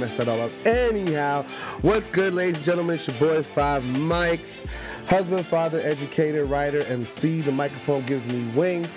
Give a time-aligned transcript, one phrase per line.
[0.00, 0.50] messed that all up.
[0.64, 1.42] Anyhow,
[1.82, 2.96] what's good, ladies and gentlemen?
[2.96, 4.66] It's your boy Five Mics,
[5.06, 7.42] husband, father, educator, writer, MC.
[7.42, 8.92] The microphone gives me wings.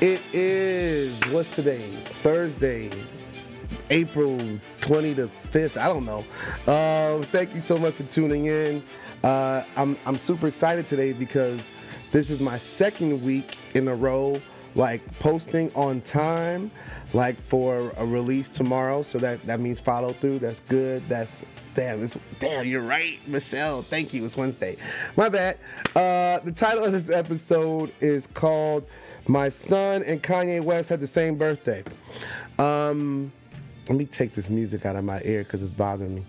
[0.00, 1.88] It is what's today?
[2.24, 2.90] Thursday,
[3.90, 4.36] April
[4.80, 5.76] 20 to 5th.
[5.76, 6.24] I don't know.
[6.66, 8.82] Uh, thank you so much for tuning in.
[9.22, 11.72] Uh, I'm I'm super excited today because
[12.10, 14.42] this is my second week in a row
[14.74, 16.70] like posting on time
[17.12, 20.38] like for a release tomorrow so that that means follow through.
[20.38, 21.06] That's good.
[21.08, 23.82] That's damn it's damn you're right michelle.
[23.82, 24.24] Thank you.
[24.24, 24.76] It's wednesday.
[25.16, 25.58] My bad.
[25.94, 28.86] Uh the title of this episode is called
[29.28, 31.82] my son and kanye west had the same birthday.
[32.58, 33.32] Um
[33.88, 36.24] let me take this music out of my ear because it's bothering me.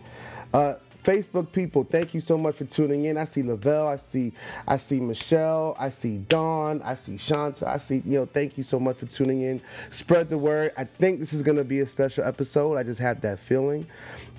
[0.54, 3.18] Uh Facebook people, thank you so much for tuning in.
[3.18, 4.32] I see Lavelle, I see,
[4.68, 8.64] I see Michelle, I see Dawn, I see Shanta, I see, you know, thank you
[8.64, 9.62] so much for tuning in.
[9.90, 10.72] Spread the word.
[10.78, 12.78] I think this is gonna be a special episode.
[12.78, 13.86] I just have that feeling.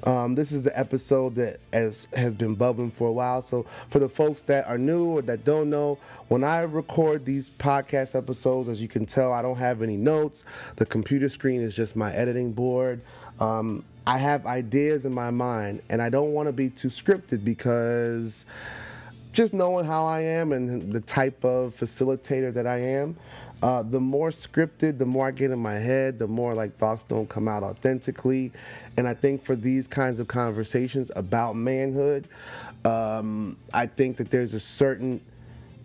[0.04, 3.42] Um, this is the episode that has has been bubbling for a while.
[3.42, 5.98] So for the folks that are new or that don't know,
[6.28, 10.44] when I record these podcast episodes, as you can tell, I don't have any notes.
[10.76, 13.00] The computer screen is just my editing board.
[13.40, 17.44] Um, I have ideas in my mind, and I don't want to be too scripted
[17.44, 18.44] because
[19.32, 23.16] just knowing how I am and the type of facilitator that I am,
[23.62, 27.02] uh, the more scripted, the more I get in my head, the more like thoughts
[27.04, 28.52] don't come out authentically.
[28.98, 32.28] And I think for these kinds of conversations about manhood,
[32.84, 35.20] um, I think that there's a certain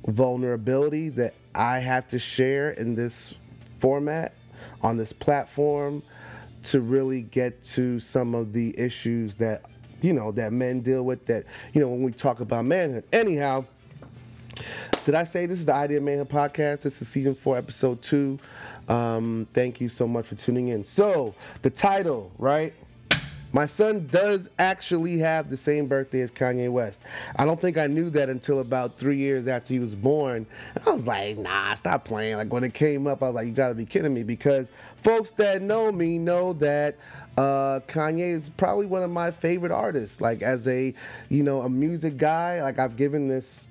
[0.06, 3.33] vulnerability that I have to share in this
[3.80, 4.33] format
[4.81, 6.04] on this platform
[6.64, 9.64] to really get to some of the issues that
[10.02, 13.04] you know that men deal with that you know when we talk about manhood.
[13.11, 13.66] Anyhow
[15.06, 16.82] did i say this is the idea manhood podcast?
[16.82, 18.39] This is season four episode two.
[18.88, 20.83] Um, thank you so much for tuning in.
[20.83, 22.73] So the title right
[23.52, 27.02] my son does actually have the same birthday as Kanye West.
[27.36, 30.45] I don't think I knew that until about three years after he was born.
[30.76, 32.38] And I was like, nah, stop playing.
[32.38, 34.23] Like when it came up, I was like, you gotta be kidding me.
[34.23, 36.98] Because folks that know me know that
[37.38, 40.20] uh, Kanye is probably one of my favorite artists.
[40.21, 40.93] Like as a,
[41.30, 43.69] you know, a music guy, like I've given this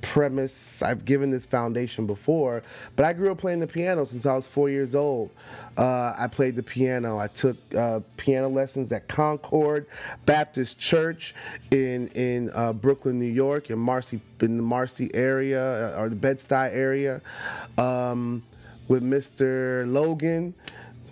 [0.00, 0.82] premise.
[0.82, 2.62] I've given this foundation before,
[2.96, 5.30] but I grew up playing the piano since I was four years old.
[5.76, 7.18] Uh, I played the piano.
[7.18, 9.86] I took uh, piano lessons at Concord
[10.26, 11.34] Baptist Church
[11.70, 16.16] in in uh, Brooklyn, New York, in Marcy in the Marcy area uh, or the
[16.16, 17.20] Bed Stuy area,
[17.76, 18.42] um,
[18.88, 19.90] with Mr.
[19.90, 20.54] Logan,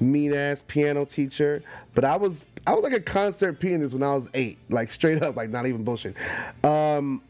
[0.00, 1.62] mean ass piano teacher.
[1.94, 5.22] But I was I was like a concert pianist when I was eight, like straight
[5.22, 6.16] up, like not even bullshit.
[6.64, 7.22] Um,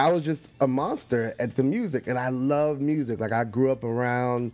[0.00, 3.20] I was just a monster at the music, and I love music.
[3.20, 4.52] Like I grew up around,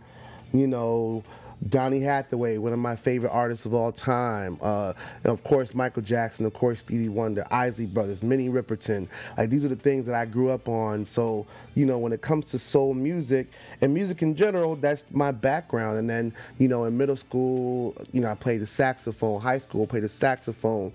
[0.51, 1.23] you know,
[1.69, 4.57] Donny Hathaway, one of my favorite artists of all time.
[4.61, 4.93] Uh,
[5.25, 9.07] of course, Michael Jackson, of course, Stevie Wonder, Isley Brothers, Minnie Riperton.
[9.37, 11.03] Like these are the things that I grew up on.
[11.03, 11.45] So,
[11.75, 13.47] you know, when it comes to soul music
[13.81, 15.97] and music in general, that's my background.
[15.97, 19.41] And then, you know, in middle school, you know, I played the saxophone.
[19.41, 20.93] High school, played the saxophone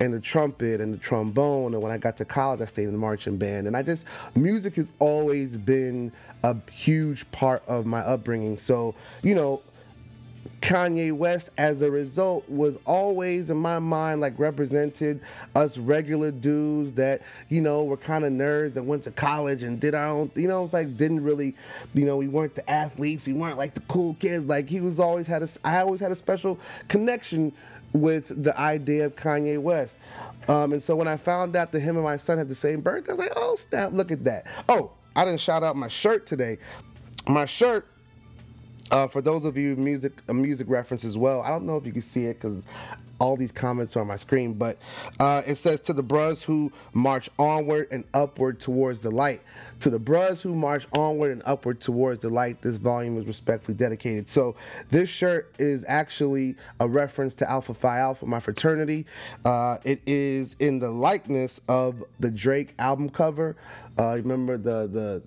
[0.00, 1.74] and the trumpet and the trombone.
[1.74, 3.66] And when I got to college, I stayed in the marching band.
[3.66, 6.12] And I just, music has always been
[6.44, 8.58] a huge part of my upbringing.
[8.58, 9.62] So, you know,
[10.64, 15.20] Kanye West, as a result, was always in my mind like represented
[15.54, 17.20] us regular dudes that
[17.50, 20.30] you know were kind of nerds that went to college and did our own.
[20.34, 21.54] You know, it's like didn't really,
[21.92, 24.46] you know, we weren't the athletes, we weren't like the cool kids.
[24.46, 26.58] Like he was always had a, I always had a special
[26.88, 27.52] connection
[27.92, 29.98] with the idea of Kanye West.
[30.48, 32.80] Um, and so when I found out that him and my son had the same
[32.80, 34.46] birthday, I was like, oh snap, look at that.
[34.70, 36.56] Oh, I didn't shout out my shirt today.
[37.26, 37.86] My shirt
[38.94, 41.84] uh, for those of you music a music reference as well, I don't know if
[41.84, 42.66] you can see it because
[43.18, 44.78] all these comments are on my screen, but
[45.18, 49.40] uh, it says to the bros who march onward and upward towards the light.
[49.80, 53.76] To the bros who march onward and upward towards the light, this volume is respectfully
[53.76, 54.28] dedicated.
[54.28, 54.54] So
[54.90, 59.06] this shirt is actually a reference to Alpha Phi Alpha, my fraternity.
[59.44, 63.56] Uh, it is in the likeness of the Drake album cover.
[63.98, 65.22] Uh, remember the the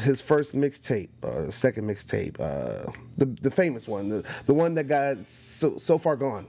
[0.00, 4.84] his first mixtape, uh, second mixtape, uh, the the famous one, the the one that
[4.84, 6.46] got so so far gone.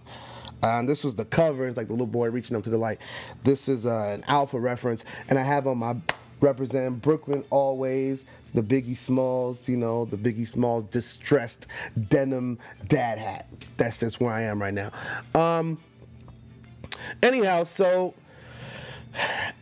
[0.64, 1.68] Um, this was the cover.
[1.68, 3.00] It's like the little boy reaching up to the light.
[3.44, 5.96] This is uh, an alpha reference, and I have on my
[6.42, 8.26] represent Brooklyn always.
[8.54, 11.68] The Biggie Smalls, you know, the Biggie Smalls distressed
[12.08, 13.48] denim dad hat.
[13.76, 14.92] That's just where I am right now.
[15.34, 15.78] Um,
[17.22, 18.14] anyhow, so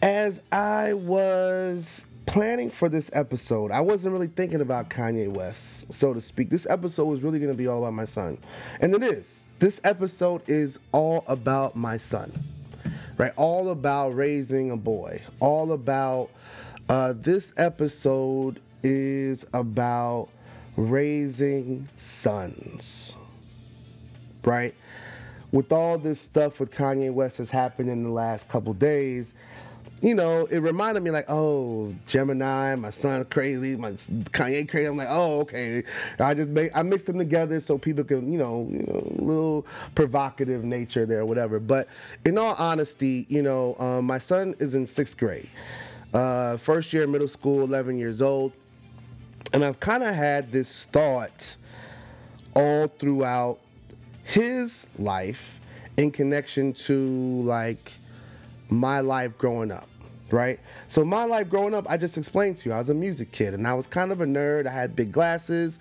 [0.02, 6.14] as I was planning for this episode, I wasn't really thinking about Kanye West, so
[6.14, 6.50] to speak.
[6.50, 8.38] This episode was really going to be all about my son.
[8.82, 9.46] And it is.
[9.60, 12.32] This episode is all about my son,
[13.18, 13.34] right?
[13.36, 15.22] All about raising a boy.
[15.40, 16.30] All about,
[16.90, 20.30] uh, this episode is about
[20.76, 23.16] raising sons,
[24.44, 24.76] right?
[25.52, 29.36] With all this stuff with Kanye West has happened in the last couple days,
[30.04, 34.86] you know, it reminded me like, oh, Gemini, my son crazy, my Kanye crazy.
[34.86, 35.82] I'm like, oh, okay.
[36.20, 39.66] I just I mixed them together so people can, you know, you know, a little
[39.96, 41.58] provocative nature there, whatever.
[41.58, 41.88] But
[42.26, 45.48] in all honesty, you know, um, my son is in sixth grade,
[46.14, 48.52] uh, first year middle school, 11 years old,
[49.54, 51.56] and I've kind of had this thought
[52.58, 53.60] all throughout
[54.26, 55.62] his life
[55.96, 56.98] in connection to
[57.44, 57.94] like
[58.70, 59.88] my life growing up
[60.34, 60.60] right?
[60.88, 63.54] So my life growing up, I just explained to you, I was a music kid
[63.54, 64.66] and I was kind of a nerd.
[64.66, 65.80] I had big glasses.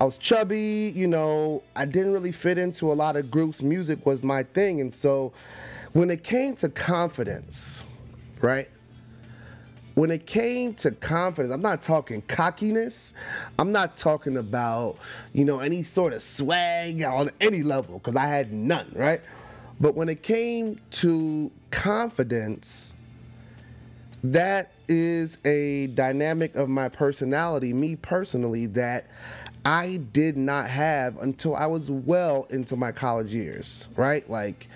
[0.00, 3.60] I was chubby, you know, I didn't really fit into a lot of groups.
[3.60, 4.80] Music was my thing.
[4.80, 5.32] And so
[5.92, 7.84] when it came to confidence,
[8.40, 8.70] right?
[9.96, 13.12] When it came to confidence, I'm not talking cockiness.
[13.58, 14.96] I'm not talking about,
[15.34, 19.20] you know, any sort of swag on any level because I had none, right?
[19.78, 22.94] But when it came to confidence,
[24.22, 29.06] that is a dynamic of my personality, me personally, that
[29.64, 34.28] I did not have until I was well into my college years, right?
[34.28, 34.68] Like,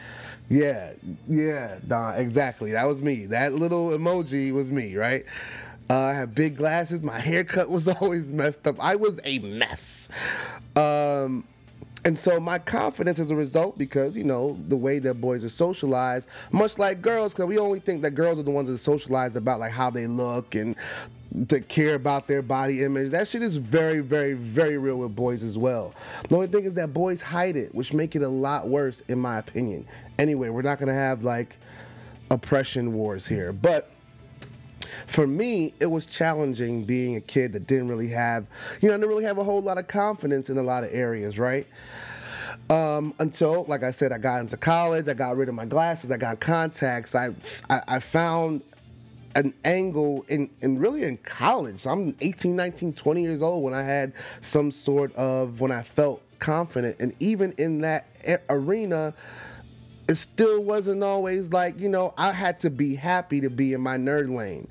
[0.49, 0.93] yeah,
[1.29, 2.73] yeah, Don, exactly.
[2.73, 3.27] That was me.
[3.27, 5.25] That little emoji was me, right?
[5.89, 7.03] Uh, I had big glasses.
[7.03, 8.77] My haircut was always messed up.
[8.79, 10.09] I was a mess.
[10.77, 11.45] Um,
[12.05, 15.49] and so my confidence as a result, because you know the way that boys are
[15.49, 18.79] socialized, much like girls, because we only think that girls are the ones that are
[18.79, 20.77] socialized about like how they look and
[21.49, 23.11] to care about their body image.
[23.11, 25.95] That shit is very, very, very real with boys as well.
[26.29, 29.19] The only thing is that boys hide it, which make it a lot worse, in
[29.19, 29.87] my opinion.
[30.19, 31.57] Anyway, we're not gonna have like
[32.31, 33.91] oppression wars here, but
[35.07, 38.47] for me, it was challenging being a kid that didn't really have,
[38.81, 40.91] you know, I didn't really have a whole lot of confidence in a lot of
[40.93, 41.67] areas, right?
[42.71, 46.11] Um, until, like I said, I got into college, I got rid of my glasses,
[46.11, 47.35] I got contacts, I,
[47.69, 48.63] I, I found
[49.35, 51.81] an angle in, in really in college.
[51.81, 55.83] So I'm 18, 19, 20 years old when I had some sort of, when I
[55.83, 56.97] felt confident.
[57.01, 58.07] And even in that
[58.49, 59.15] arena,
[60.09, 63.81] it still wasn't always like, you know, I had to be happy to be in
[63.81, 64.69] my nerd lane.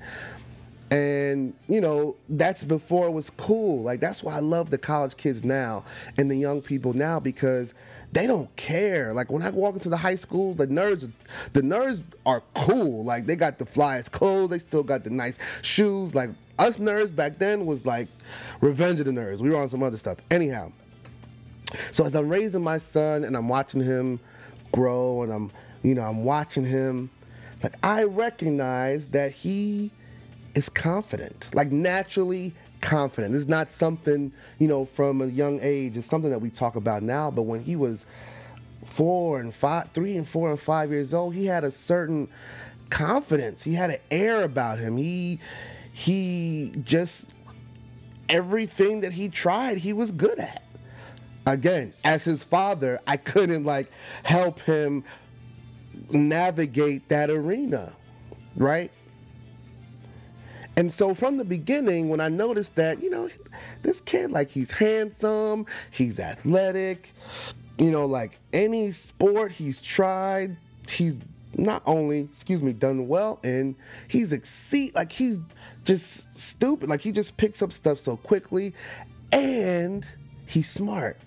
[0.90, 3.82] And, you know, that's before it was cool.
[3.82, 5.84] Like, that's why I love the college kids now
[6.16, 7.74] and the young people now because
[8.12, 9.12] they don't care.
[9.12, 11.10] Like, when I walk into the high school, the nerds,
[11.52, 13.02] the nerds are cool.
[13.02, 16.14] Like, they got the flyest clothes, they still got the nice shoes.
[16.14, 16.30] Like,
[16.60, 18.06] us nerds back then was like
[18.60, 19.38] Revenge of the Nerds.
[19.38, 20.18] We were on some other stuff.
[20.30, 20.70] Anyhow,
[21.90, 24.20] so as I'm raising my son and I'm watching him
[24.74, 25.50] grow and I'm,
[25.82, 27.10] you know, I'm watching him.
[27.62, 29.92] Like I recognize that he
[30.54, 33.34] is confident, like naturally confident.
[33.34, 35.96] It's not something, you know, from a young age.
[35.96, 37.30] It's something that we talk about now.
[37.30, 38.04] But when he was
[38.84, 42.28] four and five, three and four and five years old, he had a certain
[42.90, 43.62] confidence.
[43.62, 44.96] He had an air about him.
[44.96, 45.38] He
[45.92, 47.26] he just
[48.28, 50.63] everything that he tried, he was good at
[51.46, 53.90] again, as his father, I couldn't like
[54.22, 55.04] help him
[56.10, 57.92] navigate that arena,
[58.56, 58.90] right?
[60.76, 63.28] And so from the beginning, when I noticed that, you know,
[63.82, 67.12] this kid, like, he's handsome, he's athletic,
[67.78, 70.56] you know, like any sport he's tried,
[70.88, 71.18] he's
[71.56, 73.76] not only, excuse me, done well in,
[74.08, 75.40] he's exceed, like, he's
[75.84, 76.88] just stupid.
[76.88, 78.74] Like, he just picks up stuff so quickly
[79.30, 80.04] and
[80.46, 81.18] he's smart.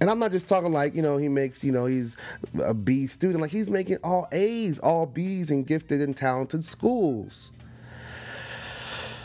[0.00, 2.16] And I'm not just talking like, you know, he makes, you know, he's
[2.62, 3.40] a B student.
[3.40, 7.52] Like he's making all A's, all B's in gifted and talented schools.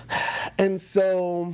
[0.58, 1.54] And so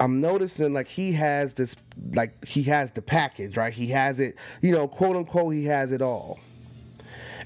[0.00, 1.76] I'm noticing like he has this,
[2.12, 3.72] like he has the package, right?
[3.72, 6.40] He has it, you know, quote unquote, he has it all.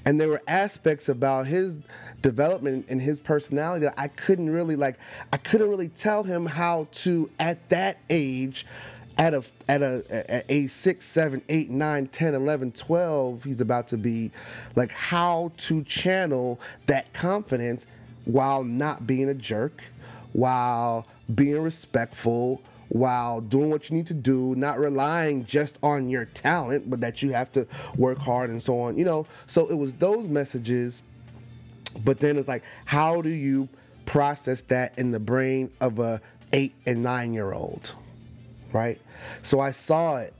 [0.05, 1.79] And there were aspects about his
[2.21, 4.97] development and his personality that I couldn't really like,
[5.31, 8.65] I couldn't really tell him how to, at that age,
[9.17, 13.87] at a at a at age 6 7 8 9 10 11 12 he's about
[13.87, 14.31] to be
[14.75, 17.87] like how to channel that confidence
[18.25, 19.83] while not being a jerk
[20.33, 21.05] while
[21.35, 26.89] being respectful while doing what you need to do not relying just on your talent
[26.89, 29.93] but that you have to work hard and so on you know so it was
[29.95, 31.03] those messages
[32.05, 33.69] But then it's like, how do you
[34.05, 36.21] process that in the brain of a
[36.53, 37.95] eight and nine year old?
[38.73, 38.99] Right?
[39.41, 40.33] So I saw it.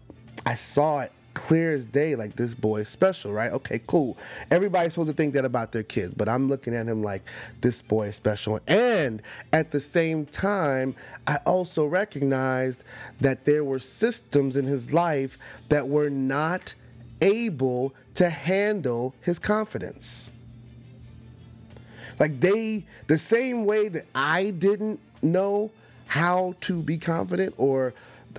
[0.46, 4.18] I saw it clear as day like this boy is special right okay cool
[4.50, 7.22] everybody's supposed to think that about their kids but i'm looking at him like
[7.62, 9.22] this boy is special and
[9.54, 10.96] at the same time
[11.28, 12.84] i also recognized
[13.22, 15.38] that there were systems in his life
[15.70, 16.74] that were not
[17.22, 20.32] able to handle his confidence
[22.20, 25.72] like they, the same way that I didn't know
[26.08, 27.94] how to be confident or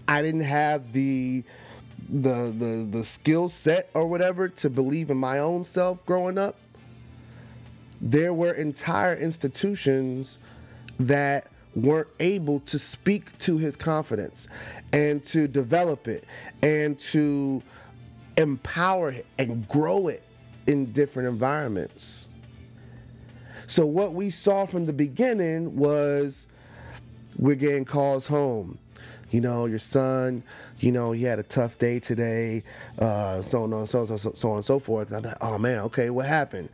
[0.07, 1.45] I didn't have the
[2.09, 6.57] the the the skill set or whatever to believe in my own self growing up
[8.01, 10.39] there were entire institutions
[10.99, 14.49] that weren't able to speak to his confidence
[14.93, 16.25] and to develop it
[16.63, 17.63] and to
[18.37, 20.23] empower it and grow it
[20.67, 22.29] in different environments
[23.69, 26.47] so what we saw from the beginning was
[27.39, 28.79] we're getting calls home.
[29.31, 30.43] You know, your son,
[30.79, 32.65] you know, he had a tough day today,
[32.99, 35.09] uh, so on and so, so, so, so on and so forth.
[35.09, 36.71] And I'm like, oh man, okay, what happened?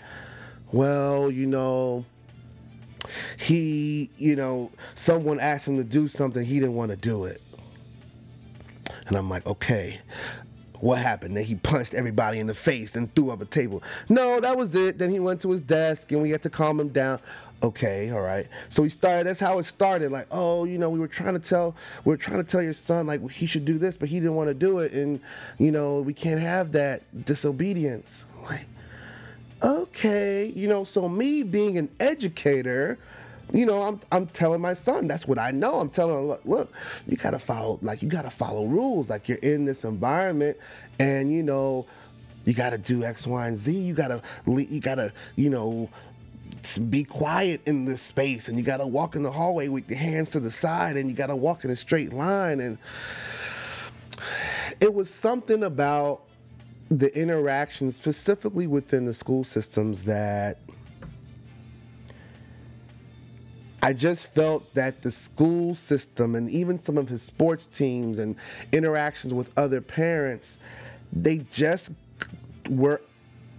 [0.72, 2.04] Well, you know,
[3.38, 7.40] he, you know, someone asked him to do something, he didn't want to do it.
[9.06, 9.98] And I'm like, okay,
[10.80, 11.36] what happened?
[11.36, 13.82] Then he punched everybody in the face and threw up a table.
[14.08, 14.98] No, that was it.
[14.98, 17.20] Then he went to his desk and we had to calm him down.
[17.64, 18.46] Okay, all right.
[18.68, 19.26] So we started.
[19.26, 20.12] That's how it started.
[20.12, 22.74] Like, oh, you know, we were trying to tell, we are trying to tell your
[22.74, 25.18] son like he should do this, but he didn't want to do it, and
[25.58, 28.26] you know, we can't have that disobedience.
[28.42, 28.66] Like,
[29.62, 30.84] okay, you know.
[30.84, 32.98] So me being an educator,
[33.50, 35.80] you know, I'm I'm telling my son that's what I know.
[35.80, 36.74] I'm telling him, look, look,
[37.06, 39.08] you gotta follow like you gotta follow rules.
[39.08, 40.58] Like you're in this environment,
[40.98, 41.86] and you know,
[42.44, 43.74] you gotta do X, Y, and Z.
[43.74, 45.88] You gotta you gotta you know
[46.90, 49.98] be quiet in this space and you got to walk in the hallway with your
[49.98, 52.78] hands to the side and you got to walk in a straight line and
[54.80, 56.22] it was something about
[56.90, 60.58] the interaction specifically within the school systems that
[63.84, 68.36] I just felt that the school system and even some of his sports teams and
[68.72, 70.56] interactions with other parents,
[71.12, 71.90] they just
[72.70, 73.02] were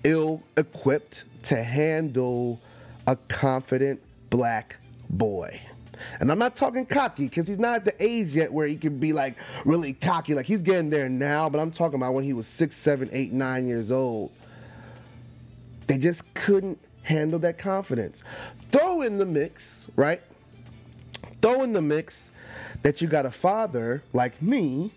[0.03, 2.59] ill equipped to handle
[3.07, 4.77] a confident black
[5.09, 5.59] boy.
[6.19, 8.99] And I'm not talking cocky because he's not at the age yet where he can
[8.99, 10.33] be like really cocky.
[10.33, 13.31] Like he's getting there now, but I'm talking about when he was six, seven, eight,
[13.31, 14.31] nine years old.
[15.87, 18.23] They just couldn't handle that confidence.
[18.71, 20.21] Throw in the mix, right?
[21.41, 22.31] Throw in the mix
[22.81, 24.91] that you got a father like me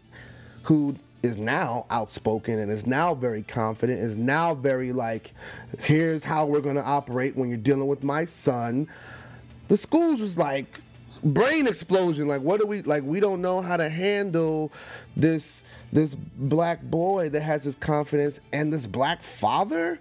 [0.65, 5.33] who is now outspoken and is now very confident, is now very like,
[5.81, 8.89] here's how we're gonna operate when you're dealing with my son.
[9.69, 10.81] The schools was like
[11.25, 12.29] brain explosion.
[12.29, 13.03] Like, what do we like?
[13.03, 14.73] We don't know how to handle
[15.17, 19.99] this this black boy that has his confidence and this black father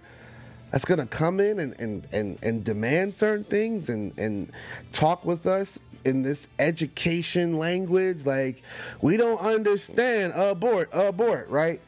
[0.70, 4.52] that's gonna come in and, and, and, and demand certain things and, and
[4.92, 8.26] talk with us in this education language.
[8.26, 8.62] Like,
[9.00, 11.80] we don't understand abort, abort, right?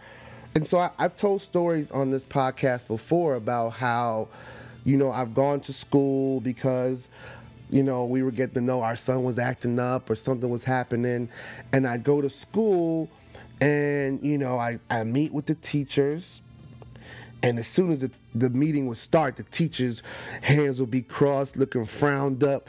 [0.55, 4.29] And so I, I've told stories on this podcast before about how,
[4.85, 7.11] you know, I've gone to school because
[7.71, 10.65] you know, we were getting to know our son was acting up or something was
[10.65, 11.29] happening.
[11.73, 13.09] And I'd go to school
[13.61, 16.41] and, you know, I, I meet with the teachers
[17.43, 20.03] and as soon as the, the meeting would start, the teacher's
[20.43, 22.69] hands would be crossed, looking frowned up.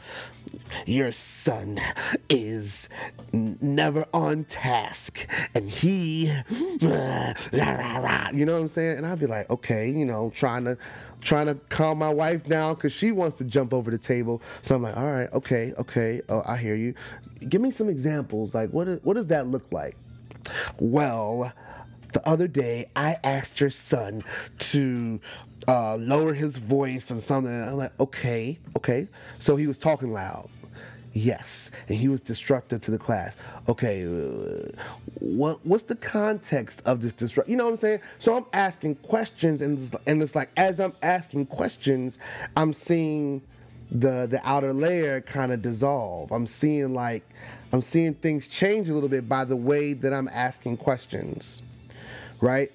[0.86, 1.80] Your son
[2.28, 2.88] is
[3.32, 6.32] never on task, and he,
[6.82, 8.98] rah, rah, rah, you know what I'm saying?
[8.98, 10.76] And I'd be like, okay, you know, trying to,
[11.20, 14.42] trying to calm my wife down because she wants to jump over the table.
[14.62, 16.94] So I'm like, all right, okay, okay, oh, I hear you.
[17.48, 18.54] Give me some examples.
[18.54, 19.96] Like, what, what does that look like?
[20.80, 21.52] Well,
[22.12, 24.24] the other day I asked your son
[24.58, 25.20] to
[25.68, 27.52] uh, lower his voice and something.
[27.52, 29.08] And I'm like, okay, okay.
[29.38, 30.48] So he was talking loud.
[31.14, 33.36] Yes, and he was destructive to the class.
[33.68, 34.70] Okay, uh,
[35.20, 37.50] what what's the context of this disrupt?
[37.50, 38.00] You know what I'm saying?
[38.18, 42.18] So I'm asking questions, and and it's like as I'm asking questions,
[42.56, 43.42] I'm seeing
[43.90, 46.32] the the outer layer kind of dissolve.
[46.32, 47.28] I'm seeing like
[47.74, 51.60] I'm seeing things change a little bit by the way that I'm asking questions
[52.42, 52.70] right?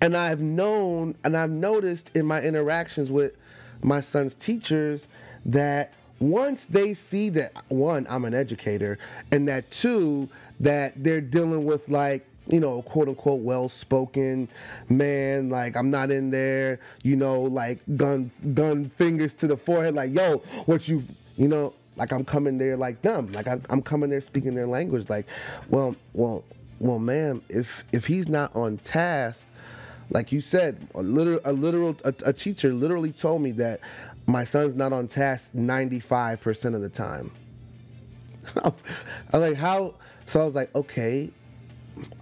[0.00, 3.36] And I've known and I've noticed in my interactions with
[3.82, 5.06] my son's teachers
[5.44, 8.98] that once they see that one, I'm an educator,
[9.30, 14.48] and that two, that they're dealing with like you know, quote unquote, well spoken
[14.88, 15.50] man.
[15.50, 20.14] Like I'm not in there, you know, like gun gun fingers to the forehead, like
[20.14, 21.02] yo, what you,
[21.36, 24.66] you know, like I'm coming there like them, like I'm, I'm coming there speaking their
[24.66, 25.10] language.
[25.10, 25.26] Like,
[25.68, 26.44] well, well,
[26.78, 29.48] well, ma'am, if if he's not on task,
[30.10, 33.80] like you said, a literal, a literal, a, a teacher literally told me that
[34.26, 37.30] my son's not on task 95% of the time.
[38.62, 38.82] I was,
[39.32, 39.94] I was like, how?
[40.26, 41.30] So I was like, okay,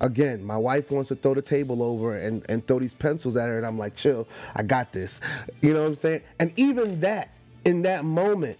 [0.01, 3.49] again, my wife wants to throw the table over and, and throw these pencils at
[3.49, 5.21] her, and I'm like, chill, I got this.
[5.61, 6.23] You know what I'm saying?
[6.39, 7.31] And even that,
[7.65, 8.59] in that moment,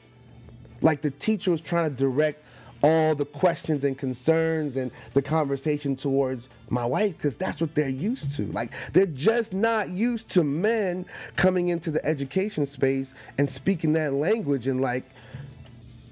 [0.81, 2.45] like the teacher was trying to direct
[2.85, 7.89] all the questions and concerns and the conversation towards my wife because that's what they're
[7.89, 8.43] used to.
[8.49, 14.13] Like they're just not used to men coming into the education space and speaking that
[14.13, 15.07] language and like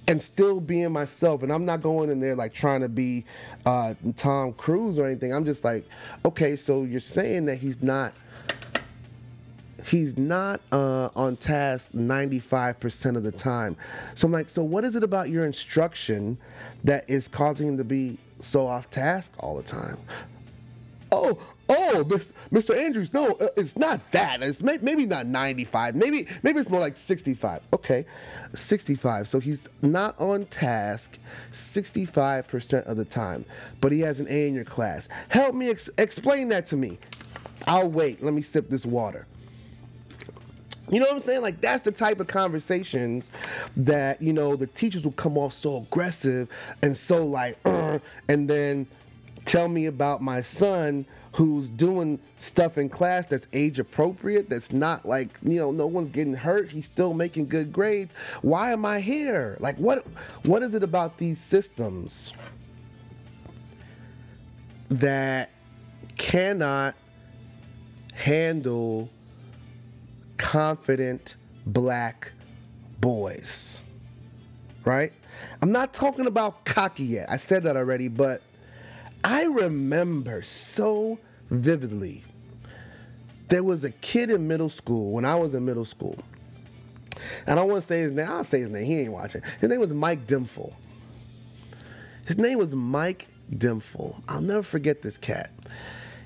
[0.09, 1.43] and still being myself.
[1.43, 3.27] And I'm not going in there like trying to be
[3.67, 5.35] uh, Tom Cruise or anything.
[5.35, 5.87] I'm just like,
[6.25, 8.15] okay, so you're saying that he's not
[9.85, 13.77] he's not uh, on task 95% of the time.
[14.15, 16.39] So I'm like, so what is it about your instruction
[16.85, 19.99] that is causing him to be so off task all the time?
[21.15, 22.05] Oh, oh,
[22.51, 22.75] Mr.
[22.75, 24.43] Andrews, no, uh, it's not that.
[24.43, 25.95] It's may- maybe not 95.
[25.95, 27.61] Maybe maybe it's more like 65.
[27.75, 28.07] Okay,
[28.55, 29.29] 65.
[29.29, 31.19] So he's not on task
[31.51, 33.45] 65% of the time,
[33.83, 35.11] but he has an A in your class.
[35.29, 36.99] Help me ex- explain that to me.
[37.67, 38.23] I'll wait.
[38.23, 39.27] Let me sip this water.
[40.91, 41.43] You know what I'm saying?
[41.43, 43.33] Like that's the type of conversations
[43.77, 46.49] that you know the teachers will come off so aggressive
[46.83, 48.87] and so like, and then
[49.45, 55.05] tell me about my son who's doing stuff in class that's age appropriate that's not
[55.05, 56.71] like you know no one's getting hurt.
[56.71, 58.13] He's still making good grades.
[58.43, 59.57] Why am i here?
[59.61, 60.05] Like what
[60.45, 62.33] what is it about these systems
[64.91, 65.51] that
[66.17, 66.95] cannot
[68.13, 69.09] handle
[70.43, 72.33] confident black
[73.01, 73.83] boys.
[74.85, 75.13] Right?
[75.63, 77.31] I'm not talking about cocky yet.
[77.31, 78.43] I said that already, but
[79.23, 82.25] I remember so vividly
[83.49, 86.19] there was a kid in middle school when I was in middle school.
[87.47, 88.29] And I don't want to say his name.
[88.29, 88.85] I'll say his name.
[88.85, 89.43] He ain't watching.
[89.61, 90.75] His name was Mike Dimful.
[92.27, 94.23] His name was Mike Dimful.
[94.27, 95.51] I'll never forget this cat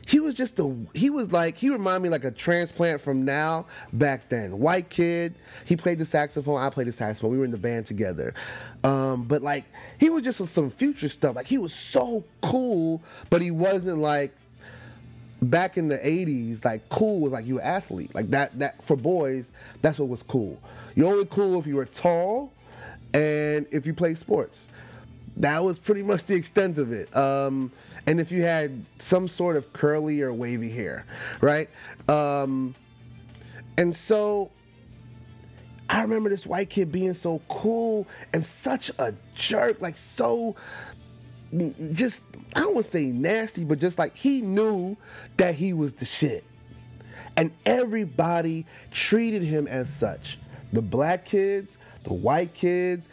[0.07, 3.67] he was just a he was like he reminded me like a transplant from now
[3.93, 4.59] back then.
[4.59, 7.87] White kid he played the saxophone i played the saxophone we were in the band
[7.87, 8.33] together.
[8.85, 9.65] Um, but like
[9.99, 14.33] he was just some future stuff like he was so cool but he wasn't like
[15.43, 19.53] back in the 80s like cool was like you athlete like that that for boys
[19.83, 20.61] that's what was cool.
[20.95, 22.53] You're only cool if you were tall
[23.13, 24.71] and if you play sports
[25.37, 27.15] that was pretty much the extent of it.
[27.17, 27.71] Um,
[28.07, 31.05] and if you had some sort of curly or wavy hair,
[31.41, 31.69] right?
[32.09, 32.75] Um,
[33.77, 34.51] and so
[35.89, 40.57] I remember this white kid being so cool and such a jerk, like so
[41.93, 44.97] just, I don't want to say nasty, but just like he knew
[45.37, 46.45] that he was the shit.
[47.37, 50.39] And everybody treated him as such.
[50.73, 53.09] The black kids, the white kids,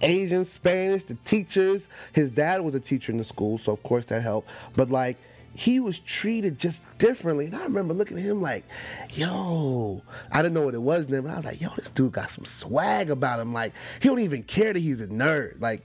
[0.00, 1.88] Asian, Spanish, the teachers.
[2.12, 4.48] His dad was a teacher in the school, so of course that helped.
[4.76, 5.16] But like
[5.58, 7.46] he was treated just differently.
[7.46, 8.64] And I remember looking at him like,
[9.10, 12.12] yo, I didn't know what it was then, but I was like, yo, this dude
[12.12, 13.52] got some swag about him.
[13.52, 15.60] Like, he don't even care that he's a nerd.
[15.60, 15.84] Like,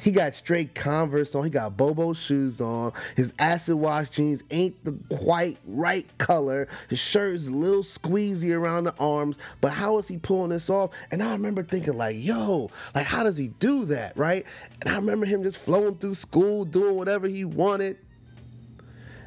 [0.00, 4.84] he got straight Converse on, he got Bobo shoes on, his acid wash jeans ain't
[4.84, 9.98] the quite right color, his shirt is a little squeezy around the arms, but how
[9.98, 10.90] is he pulling this off?
[11.12, 14.44] And I remember thinking, like, yo, like, how does he do that, right?
[14.80, 17.98] And I remember him just flowing through school, doing whatever he wanted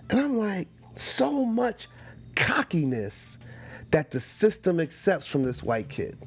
[0.10, 1.88] and I'm like, so much
[2.36, 3.38] cockiness
[3.92, 6.18] that the system accepts from this white kid.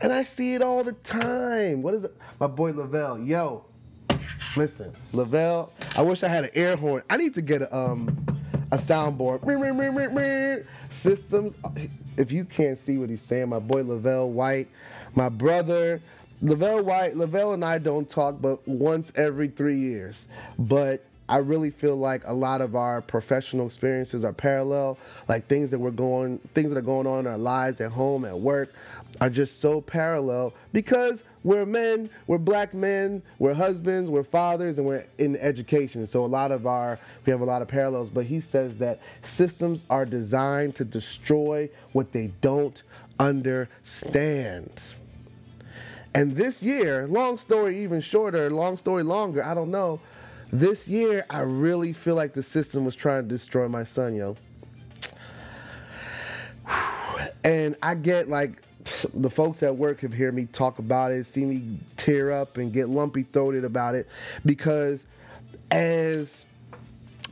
[0.00, 1.82] And I see it all the time.
[1.82, 2.16] What is it?
[2.40, 3.64] My boy Lavelle, yo,
[4.56, 7.02] listen, Lavelle, I wish I had an air horn.
[7.08, 8.24] I need to get a um
[8.72, 9.44] a soundboard.
[10.88, 11.54] Systems.
[12.16, 14.68] If you can't see what he's saying, my boy Lavelle White,
[15.14, 16.00] my brother.
[16.44, 20.26] Lavelle White, Lavelle and I don't talk but once every three years.
[20.58, 24.98] But I really feel like a lot of our professional experiences are parallel.
[25.30, 28.26] Like things that we're going, things that are going on in our lives at home,
[28.26, 28.70] at work,
[29.18, 34.86] are just so parallel because we're men, we're black men, we're husbands, we're fathers, and
[34.86, 36.06] we're in education.
[36.06, 38.10] So a lot of our, we have a lot of parallels.
[38.10, 42.82] But he says that systems are designed to destroy what they don't
[43.18, 44.82] understand.
[46.14, 49.98] And this year, long story even shorter, long story longer, I don't know
[50.52, 54.36] this year I really feel like the system was trying to destroy my son, yo.
[57.42, 58.62] And I get like
[59.14, 62.72] the folks at work have heard me talk about it, see me tear up and
[62.72, 64.08] get lumpy throated about it
[64.44, 65.06] because
[65.70, 66.44] as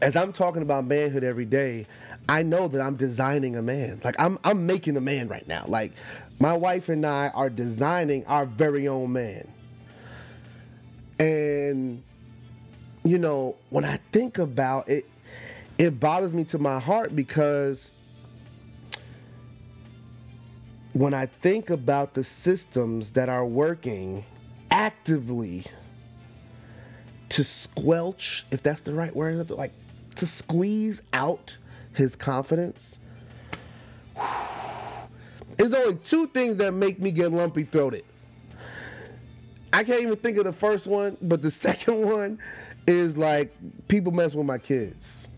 [0.02, 1.86] as I'm talking about manhood every day,
[2.28, 4.00] I know that I'm designing a man.
[4.02, 5.64] Like I'm I'm making a man right now.
[5.68, 5.92] Like
[6.38, 9.46] my wife and I are designing our very own man.
[11.18, 12.02] And
[13.04, 15.06] you know, when I think about it,
[15.78, 17.92] it bothers me to my heart because
[20.92, 24.24] when I think about the systems that are working
[24.70, 25.64] actively
[27.30, 29.72] to squelch, if that's the right word, like
[30.16, 31.56] to squeeze out
[31.94, 32.98] his confidence.
[35.56, 38.04] There's only two things that make me get lumpy throated.
[39.72, 42.38] I can't even think of the first one, but the second one
[42.90, 43.52] is like
[43.88, 45.28] people mess with my kids.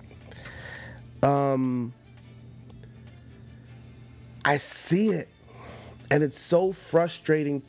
[1.23, 1.93] Um,
[4.45, 5.29] I see it,
[6.11, 7.63] and it's so frustrating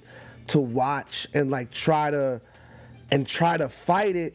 [0.48, 2.42] to watch and like try to
[3.12, 4.34] and try to fight it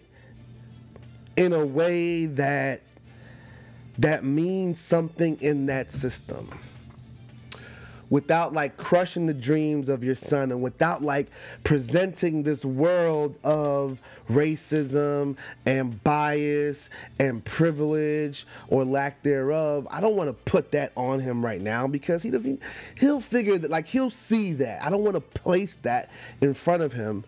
[1.37, 2.83] in a way that
[3.99, 6.49] that means something in that system
[8.11, 11.29] without like crushing the dreams of your son and without like
[11.65, 20.29] presenting this world of racism and bias and privilege or lack thereof i don't want
[20.29, 22.63] to put that on him right now because he doesn't
[22.97, 24.85] he'll figure that like he'll see that.
[24.85, 27.25] I don't want to place that in front of him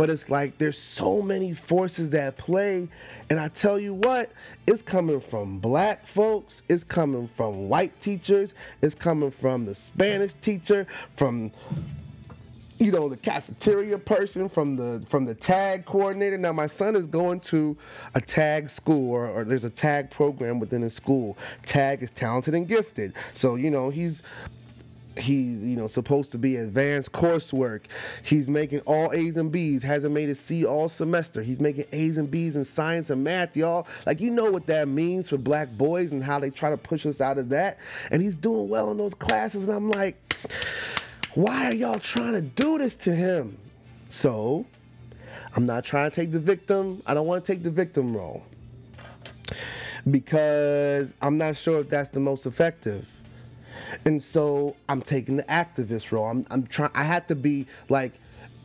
[0.00, 2.88] but it's like there's so many forces that play.
[3.28, 4.32] And i tell you what
[4.66, 10.32] it's coming from black folks it's coming from white teachers it's coming from the spanish
[10.40, 10.86] teacher
[11.16, 11.52] from
[12.78, 16.38] you know the cafeteria person from the from the tag coordinator.
[16.38, 17.76] Now my son is going to
[18.14, 21.36] a tag school or, or there's a tag program within a school.
[21.66, 23.14] Tag is talented and gifted.
[23.34, 24.22] So you know he's
[25.18, 27.82] he you know supposed to be advanced coursework.
[28.22, 31.42] He's making all a's and b's hasn't made a c all semester.
[31.42, 33.86] He's making a's and b's in science and math y'all.
[34.06, 37.06] Like you know what that means for black boys and how they try to push
[37.06, 37.78] us out of that?
[38.10, 40.16] And he's doing well in those classes and i'm like
[41.34, 43.56] why are y'all trying to do this to him?
[44.08, 44.66] So
[45.56, 47.02] i'm not trying to take the victim.
[47.06, 48.44] I don't want to take the victim role.
[50.08, 53.09] Because i'm not sure if that's the most effective
[54.04, 56.26] and so I'm taking the activist role.
[56.26, 56.90] I'm, I'm trying.
[56.94, 58.12] I had to be like,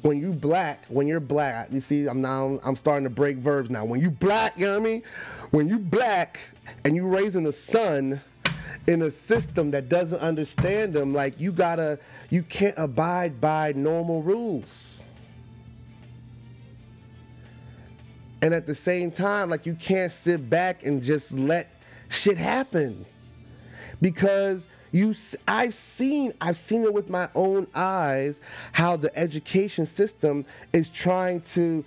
[0.02, 3.70] when you black, when you're black, you see, I'm now I'm starting to break verbs
[3.70, 3.86] now.
[3.86, 5.04] When you black, you know what I mean?
[5.50, 6.40] When you black
[6.84, 8.22] and you raising a son
[8.88, 12.00] in a system that doesn't understand them, like you gotta,
[12.30, 15.02] you can't abide by normal rules.
[18.44, 21.68] And at the same time, like you can't sit back and just let
[22.10, 23.08] shit happen
[24.02, 25.14] because you,
[25.48, 31.42] I've seen, I've seen it with my own eyes how the education system is trying
[31.42, 31.84] to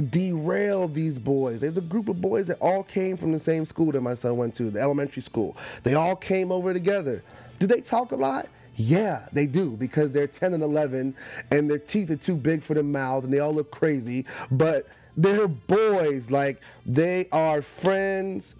[0.00, 1.60] derail these boys.
[1.60, 4.36] There's a group of boys that all came from the same school that my son
[4.36, 5.56] went to, the elementary school.
[5.82, 7.22] They all came over together.
[7.58, 8.48] Do they talk a lot?
[8.76, 11.14] Yeah, they do because they're 10 and 11
[11.52, 14.88] and their teeth are too big for their mouth and they all look crazy, but
[15.16, 16.30] they're boys.
[16.30, 18.56] Like they are friends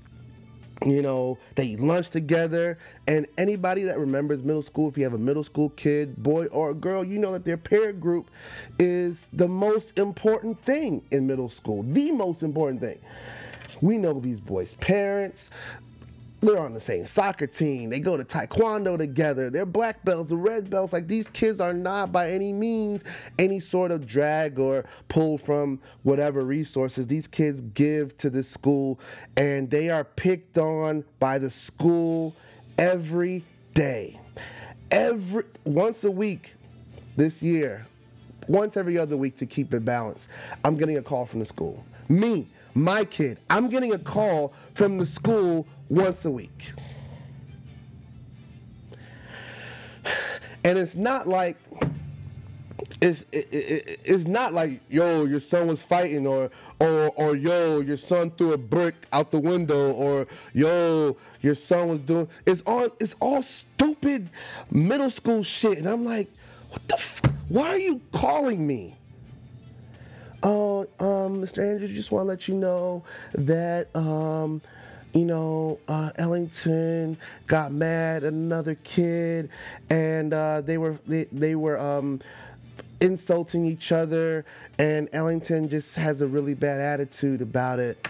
[0.85, 2.79] you know they eat lunch together.
[3.07, 6.75] And anybody that remembers middle school if you have a middle school kid boy or
[6.75, 8.31] girl you know that their peer group
[8.79, 11.83] is the most important thing in middle school.
[11.83, 12.99] The most important thing.
[13.81, 15.51] We know these boys parents
[16.47, 17.91] they're on the same soccer team.
[17.91, 19.51] They go to taekwondo together.
[19.51, 20.93] They're black belts, red belts.
[20.93, 23.05] Like these kids are not by any means
[23.39, 27.07] any sort of drag or pull from whatever resources.
[27.07, 29.01] These kids give to the school
[29.37, 32.35] and they are picked on by the school
[32.79, 34.21] every day.
[34.91, 36.55] Every once a week
[37.17, 37.87] this year,
[38.49, 40.29] once every other week to keep it balanced.
[40.65, 41.85] I'm getting a call from the school.
[42.09, 46.73] Me, my kid, I'm getting a call from the school once a week.
[50.65, 51.59] And it's not like
[53.01, 57.81] it's it, it, it's not like yo your son was fighting or or or yo
[57.81, 62.63] your son threw a brick out the window or yo your son was doing it's
[62.63, 64.29] all it's all stupid
[64.71, 66.31] middle school shit and I'm like
[66.71, 68.97] what the f- why are you calling me
[70.43, 71.59] oh um Mr.
[71.59, 73.03] Andrews just want to let you know
[73.35, 74.63] that um
[75.15, 79.49] you know, uh, Ellington got mad at another kid,
[79.89, 82.21] and uh, they were they, they were um,
[83.01, 84.45] insulting each other,
[84.79, 88.05] and Ellington just has a really bad attitude about it.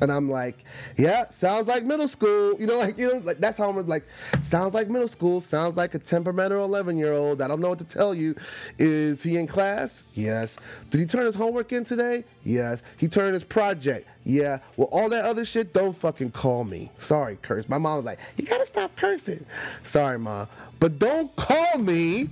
[0.00, 0.64] And I'm like,
[0.96, 2.58] yeah, sounds like middle school.
[2.58, 4.04] You know, like you know, like that's how I'm like,
[4.42, 5.40] sounds like middle school.
[5.40, 7.40] Sounds like a temperamental 11 year old.
[7.40, 8.34] I don't know what to tell you.
[8.78, 10.04] Is he in class?
[10.14, 10.56] Yes.
[10.90, 12.24] Did he turn his homework in today?
[12.44, 12.82] Yes.
[12.96, 14.08] He turned his project.
[14.24, 14.58] Yeah.
[14.76, 16.90] Well, all that other shit, don't fucking call me.
[16.98, 17.68] Sorry, curse.
[17.68, 19.44] My mom was like, you gotta stop cursing.
[19.82, 20.48] Sorry, mom,
[20.80, 22.28] but don't call me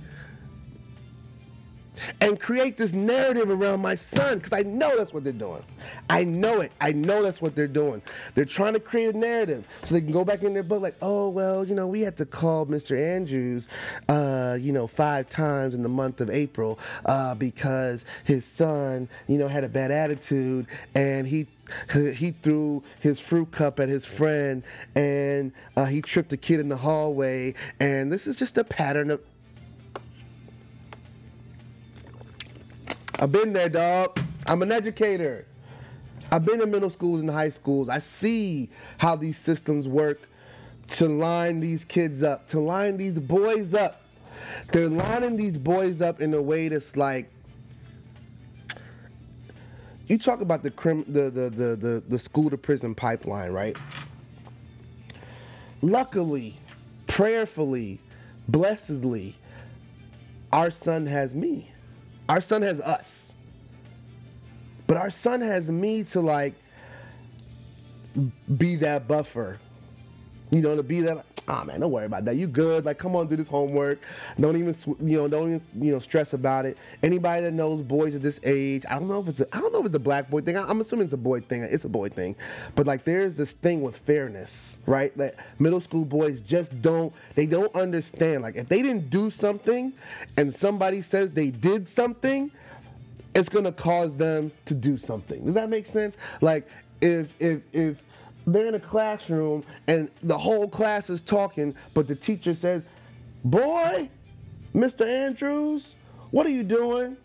[2.21, 5.61] and create this narrative around my son because I know that's what they're doing.
[6.09, 6.71] I know it.
[6.81, 8.01] I know that's what they're doing.
[8.35, 10.95] They're trying to create a narrative so they can go back in their book like,
[11.01, 12.99] oh well, you know, we had to call Mr.
[12.99, 13.67] Andrews,
[14.09, 19.37] uh, you know, five times in the month of April uh, because his son, you
[19.37, 21.47] know, had a bad attitude and he
[21.93, 24.63] he threw his fruit cup at his friend
[24.95, 29.09] and uh, he tripped a kid in the hallway and this is just a pattern
[29.09, 29.21] of
[33.23, 34.19] I've been there, dog.
[34.47, 35.45] I'm an educator.
[36.29, 37.87] I've been in middle schools and high schools.
[37.87, 40.19] I see how these systems work
[40.89, 44.01] to line these kids up, to line these boys up.
[44.73, 47.31] They're lining these boys up in a way that's like
[50.07, 53.77] you talk about the crim the the the the, the school to prison pipeline, right?
[55.81, 56.55] Luckily,
[57.07, 58.01] prayerfully,
[58.49, 59.35] blessedly,
[60.51, 61.72] our son has me.
[62.29, 63.35] Our son has us.
[64.87, 66.55] But our son has me to like
[68.57, 69.59] be that buffer.
[70.53, 72.35] You know, to be that ah oh man, don't worry about that.
[72.35, 72.85] You good?
[72.85, 73.99] Like, come on, do this homework.
[74.39, 76.77] Don't even you know, don't even you know stress about it.
[77.01, 79.73] Anybody that knows boys at this age, I don't know if it's a, I don't
[79.73, 80.55] know if it's a black boy thing.
[80.55, 81.63] I'm assuming it's a boy thing.
[81.63, 82.35] It's a boy thing,
[82.75, 85.15] but like there's this thing with fairness, right?
[85.17, 88.43] That middle school boys just don't they don't understand.
[88.43, 89.91] Like if they didn't do something,
[90.37, 92.51] and somebody says they did something,
[93.33, 95.45] it's gonna cause them to do something.
[95.45, 96.17] Does that make sense?
[96.41, 96.67] Like
[97.01, 98.03] if if if
[98.45, 102.83] they're in a classroom and the whole class is talking, but the teacher says,
[103.43, 104.09] Boy,
[104.73, 105.05] Mr.
[105.05, 105.95] Andrews,
[106.31, 107.17] what are you doing?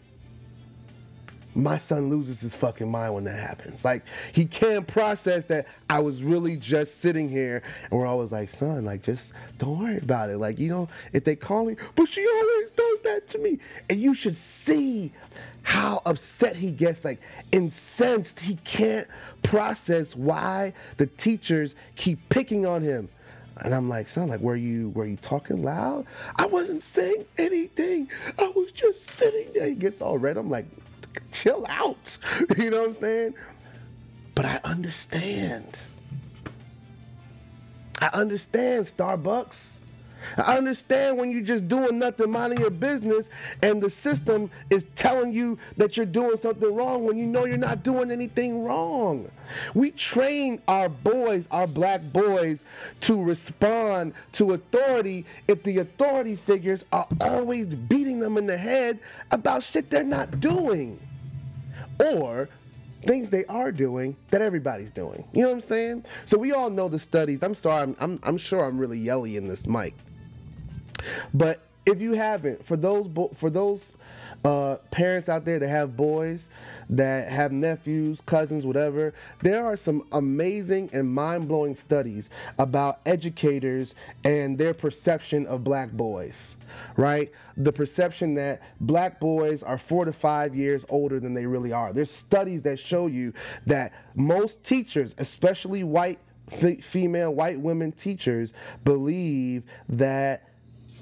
[1.59, 3.85] My son loses his fucking mind when that happens.
[3.85, 8.49] Like he can't process that I was really just sitting here and we're always like,
[8.49, 10.39] son, like just don't worry about it.
[10.39, 13.59] Like, you know, if they call me, but she always does that to me.
[13.91, 15.13] And you should see
[15.65, 18.39] how upset he gets, like incensed.
[18.39, 19.09] He can't
[19.43, 23.09] process why the teachers keep picking on him.
[23.57, 26.07] And I'm like, son, like, were you were you talking loud?
[26.37, 28.09] I wasn't saying anything.
[28.39, 29.67] I was just sitting there.
[29.67, 30.37] He gets all red.
[30.37, 30.67] I'm like,
[31.33, 32.19] chill out.
[32.57, 33.35] You know what I'm saying?
[34.35, 35.79] But I understand.
[38.01, 39.78] I understand Starbucks.
[40.37, 43.29] I understand when you're just doing nothing, minding your business,
[43.63, 47.57] and the system is telling you that you're doing something wrong when you know you're
[47.57, 49.31] not doing anything wrong.
[49.75, 52.65] We train our boys, our black boys,
[53.03, 58.99] to respond to authority if the authority figures are always beating them in the head
[59.31, 61.01] about shit they're not doing
[62.15, 62.49] or
[63.07, 65.25] things they are doing that everybody's doing.
[65.33, 66.05] You know what I'm saying?
[66.25, 67.43] So we all know the studies.
[67.43, 69.95] I'm sorry, I'm, I'm, I'm sure I'm really yelly in this mic.
[71.33, 73.95] But if you haven't, for those for those
[74.45, 76.51] uh, parents out there that have boys,
[76.91, 83.95] that have nephews, cousins, whatever, there are some amazing and mind blowing studies about educators
[84.25, 86.57] and their perception of black boys,
[86.97, 87.33] right?
[87.57, 91.93] The perception that black boys are four to five years older than they really are.
[91.93, 93.33] There's studies that show you
[93.67, 96.19] that most teachers, especially white
[96.51, 100.48] female white women teachers believe that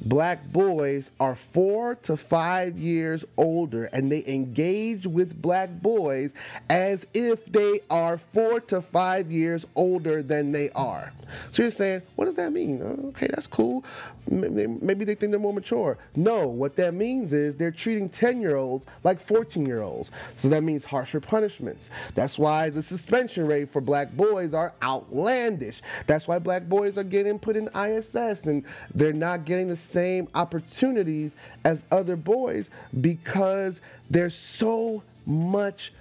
[0.03, 6.35] black boys are four to five years older and they engage with black boys
[6.69, 11.13] as if they are four to five years older than they are.
[11.51, 12.81] So you're saying, what does that mean?
[12.83, 13.85] Oh, okay, that's cool.
[14.29, 15.99] Maybe they think they're more mature.
[16.15, 20.11] No, what that means is they're treating 10 year olds like 14 year olds.
[20.37, 21.91] So that means harsher punishments.
[22.15, 25.83] That's why the suspension rate for black boys are outlandish.
[26.07, 30.29] That's why black boys are getting put in ISS and they're not getting the same
[30.35, 35.93] opportunities as other boys because there's so much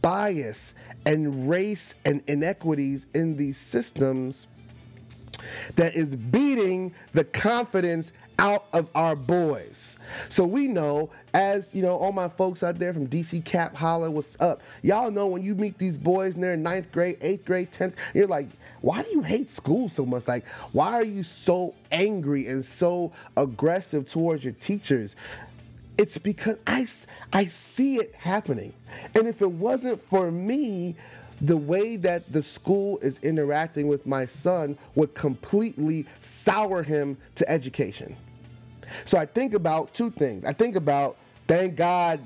[0.00, 4.46] bias and race and inequities in these systems
[5.76, 9.98] that is beating the confidence out of our boys.
[10.28, 14.10] So we know, as you know, all my folks out there from DC Cap Holla,
[14.10, 14.62] what's up?
[14.82, 17.94] Y'all know when you meet these boys and they're in ninth grade, eighth grade, tenth,
[18.12, 18.48] you're like,
[18.80, 20.28] why do you hate school so much?
[20.28, 25.16] Like, why are you so angry and so aggressive towards your teachers?
[25.96, 26.86] It's because I,
[27.32, 28.74] I see it happening.
[29.14, 30.96] And if it wasn't for me,
[31.40, 37.48] the way that the school is interacting with my son would completely sour him to
[37.50, 38.16] education.
[39.04, 40.44] So I think about two things.
[40.44, 41.16] I think about,
[41.46, 42.20] thank God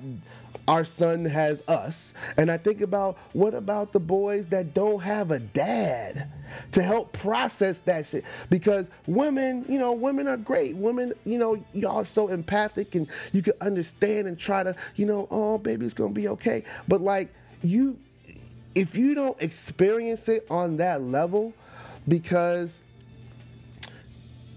[0.68, 2.12] our son has us.
[2.36, 6.30] And I think about what about the boys that don't have a dad
[6.72, 8.24] to help process that shit?
[8.50, 10.76] Because women, you know, women are great.
[10.76, 15.06] Women, you know, y'all are so empathic and you can understand and try to, you
[15.06, 16.64] know, oh, baby, it's gonna be okay.
[16.86, 17.98] But like, you,
[18.74, 21.52] if you don't experience it on that level,
[22.06, 22.80] because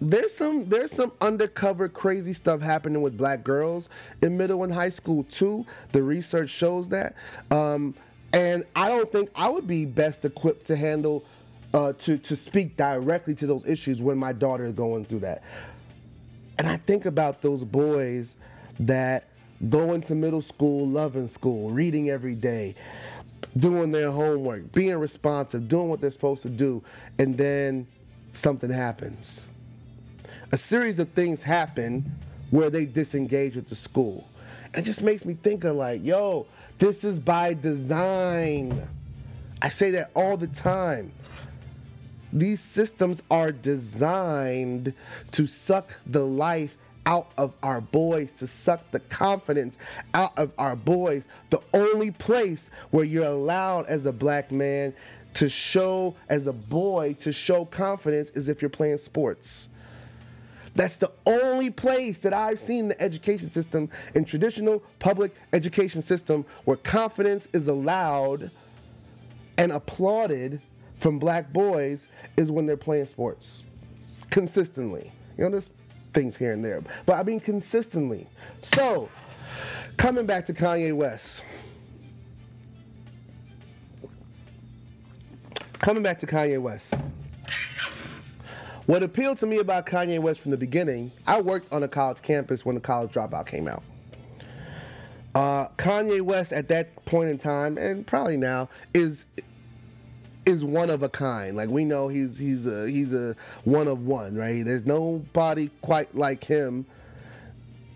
[0.02, 3.88] there's some there's some undercover crazy stuff happening with black girls
[4.22, 5.66] in middle and high school too.
[5.92, 7.16] The research shows that,
[7.52, 7.94] um,
[8.34, 11.24] and I don't think I would be best equipped to handle
[11.74, 15.44] uh, to to speak directly to those issues when my daughter is going through that.
[16.58, 18.38] And I think about those boys
[18.80, 19.28] that
[19.70, 22.76] go into middle school, loving school, reading every day,
[23.58, 26.84] doing their homework, being responsive, doing what they're supposed to do,
[27.20, 27.88] and then
[28.34, 29.46] something happens
[30.52, 32.12] a series of things happen
[32.50, 34.28] where they disengage with the school.
[34.74, 36.46] And It just makes me think of like, yo,
[36.78, 38.88] this is by design.
[39.62, 41.14] I say that all the time.
[42.34, 44.94] These systems are designed
[45.32, 49.78] to suck the life out of our boys, to suck the confidence
[50.14, 51.28] out of our boys.
[51.50, 54.94] The only place where you're allowed as a black man
[55.36, 59.70] to show, as a boy, to show confidence is if you're playing sports.
[60.76, 66.46] That's the only place that I've seen the education system in traditional public education system
[66.64, 68.52] where confidence is allowed
[69.58, 70.62] and applauded
[70.98, 73.66] from black boys is when they're playing sports
[74.30, 75.12] consistently.
[75.38, 75.70] You know, there's
[76.14, 78.28] things here and there, but I mean consistently.
[78.62, 79.10] So,
[79.98, 81.44] coming back to Kanye West.
[85.80, 86.94] Coming back to Kanye West.
[88.86, 92.22] What appealed to me about Kanye West from the beginning, I worked on a college
[92.22, 93.84] campus when the college dropout came out.
[95.34, 99.26] Uh, Kanye West at that point in time, and probably now, is
[100.46, 101.56] is one of a kind.
[101.56, 104.64] Like we know he's he's a he's a one of one, right?
[104.66, 106.86] There's nobody quite like him.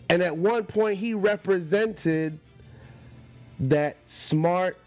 [0.10, 2.40] And at one point he represented
[3.60, 4.78] that smart,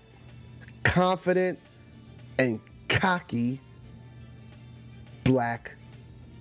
[0.85, 1.59] confident,
[2.39, 3.61] and cocky
[5.25, 5.75] black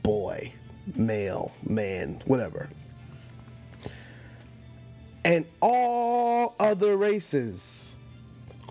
[0.03, 0.51] boy,
[0.95, 2.69] male, man, whatever.
[5.25, 7.97] And all other races,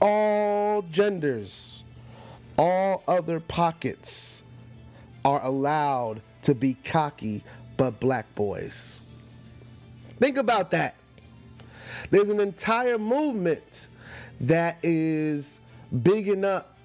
[0.01, 1.85] all genders,
[2.59, 4.43] all other pockets
[5.25, 7.43] are allowed to be cocky
[7.77, 9.03] but black boys.
[10.19, 10.95] Think about that.
[12.11, 13.89] There's an entire movement
[14.41, 15.61] that is
[16.03, 16.77] bigging up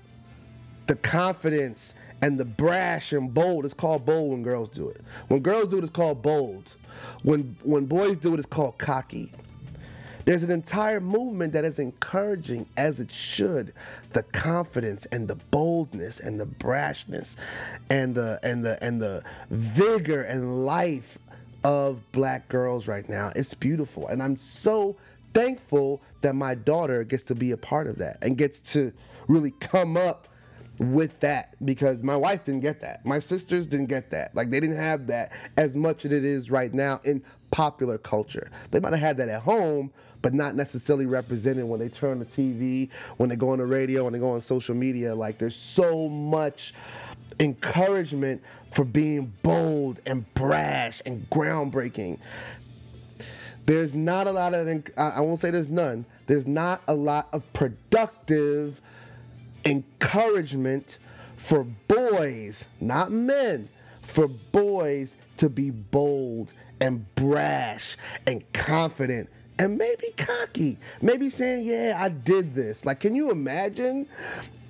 [0.87, 5.01] the confidence and the brash and bold is called bold when girls do it.
[5.27, 6.75] When girls do it, it's called bold.
[7.23, 9.31] When when boys do it, it's called cocky.
[10.25, 13.73] There's an entire movement that is encouraging, as it should,
[14.13, 17.35] the confidence and the boldness and the brashness
[17.89, 21.17] and the and the and the vigor and life
[21.63, 23.31] of black girls right now.
[23.35, 24.07] It's beautiful.
[24.07, 24.97] And I'm so
[25.33, 28.91] thankful that my daughter gets to be a part of that and gets to
[29.27, 30.27] really come up
[30.79, 33.05] with that because my wife didn't get that.
[33.05, 34.35] My sisters didn't get that.
[34.35, 38.49] Like they didn't have that as much as it is right now in popular culture.
[38.71, 42.25] They might have had that at home, but not necessarily represented when they turn the
[42.25, 45.13] TV, when they go on the radio, when they go on social media.
[45.15, 46.73] Like there's so much
[47.39, 52.19] encouragement for being bold and brash and groundbreaking.
[53.65, 57.51] There's not a lot of, I won't say there's none, there's not a lot of
[57.53, 58.81] productive
[59.65, 60.97] encouragement
[61.37, 63.69] for boys, not men,
[64.01, 69.29] for boys to be bold and brash and confident
[69.61, 70.79] and maybe cocky.
[71.03, 72.83] Maybe saying, Yeah, I did this.
[72.83, 74.07] Like, can you imagine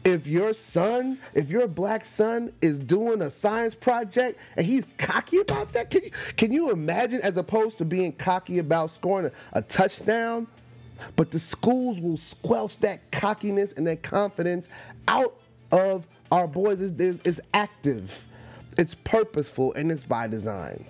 [0.04, 5.38] if your son, if your black son is doing a science project and he's cocky
[5.38, 5.92] about that?
[5.92, 10.46] Can you, can you imagine as opposed to being cocky about scoring a, a touchdown?
[11.16, 14.68] But the schools will squelch that cockiness and that confidence
[15.08, 15.36] out
[15.72, 16.82] of our boys.
[16.82, 18.28] It's, it's active.
[18.78, 20.84] It's purposeful and it's by design.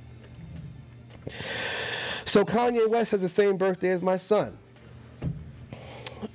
[2.25, 4.57] So Kanye West has the same birthday as my son.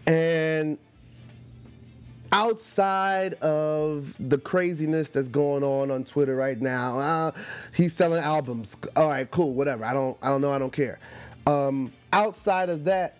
[0.07, 0.79] And
[2.33, 7.33] outside of the craziness that's going on on Twitter right now, uh,
[7.73, 8.77] he's selling albums.
[8.95, 9.85] All right, cool, whatever.
[9.85, 10.53] I don't, I don't know.
[10.53, 10.99] I don't care.
[11.47, 13.17] Um, outside of that,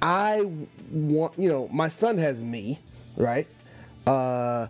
[0.00, 0.42] I
[0.90, 2.78] want, you know, my son has me,
[3.16, 3.48] right?
[4.06, 4.68] Uh,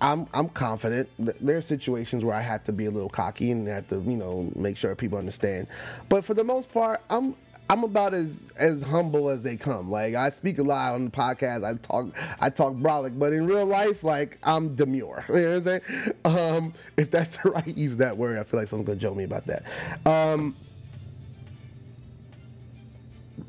[0.00, 1.08] I'm I'm confident.
[1.18, 4.16] There are situations where I have to be a little cocky and have to, you
[4.16, 5.66] know, make sure people understand.
[6.08, 7.34] But for the most part, I'm
[7.68, 9.90] I'm about as as humble as they come.
[9.90, 11.64] Like I speak a lot on the podcast.
[11.64, 15.24] I talk I talk brolic, but in real life, like I'm demure.
[15.28, 16.12] You know what I'm saying?
[16.24, 19.16] Um, if that's the right use of that word, I feel like someone's gonna joke
[19.16, 19.64] me about that.
[20.06, 20.56] Um,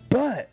[0.10, 0.50] but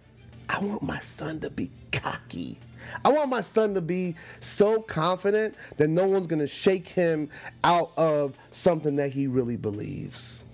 [0.49, 2.59] I want my son to be cocky.
[3.05, 7.29] I want my son to be so confident that no one's gonna shake him
[7.63, 10.45] out of something that he really believes.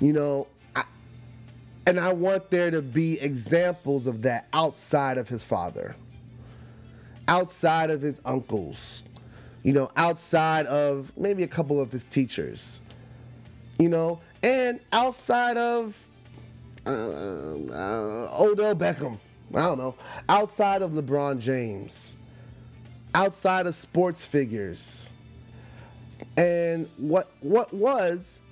[0.00, 0.84] You know, I,
[1.86, 5.96] and I want there to be examples of that outside of his father,
[7.28, 9.02] outside of his uncles,
[9.62, 12.80] you know, outside of maybe a couple of his teachers,
[13.78, 16.05] you know, and outside of
[16.86, 19.18] uh, uh, Odell Beckham.
[19.54, 19.94] I don't know.
[20.28, 22.16] Outside of LeBron James,
[23.14, 25.10] outside of sports figures,
[26.36, 28.42] and what what was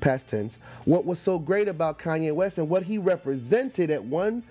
[0.00, 4.42] past tense, what was so great about Kanye West and what he represented at one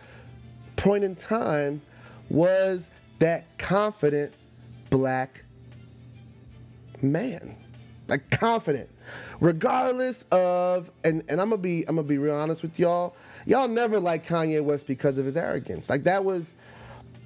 [0.77, 1.81] point in time
[2.29, 2.89] was
[3.19, 4.33] that confident
[4.89, 5.43] black
[7.01, 7.55] man.
[8.11, 8.89] Like confident.
[9.39, 13.15] Regardless of and, and I'm gonna be I'm gonna be real honest with y'all.
[13.45, 15.89] Y'all never liked Kanye West because of his arrogance.
[15.89, 16.53] Like that was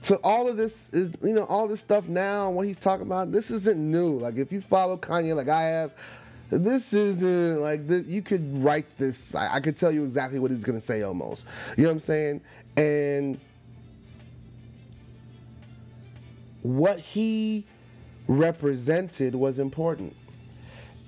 [0.01, 3.31] so all of this is you know all this stuff now what he's talking about
[3.31, 5.91] this isn't new like if you follow kanye like i have
[6.51, 9.33] this isn't like this, you could write this.
[9.33, 11.45] I, I could tell you exactly what he's gonna say almost.
[11.77, 12.41] You know what I'm saying?
[12.77, 13.39] And
[16.61, 17.65] what he
[18.27, 20.15] represented was important.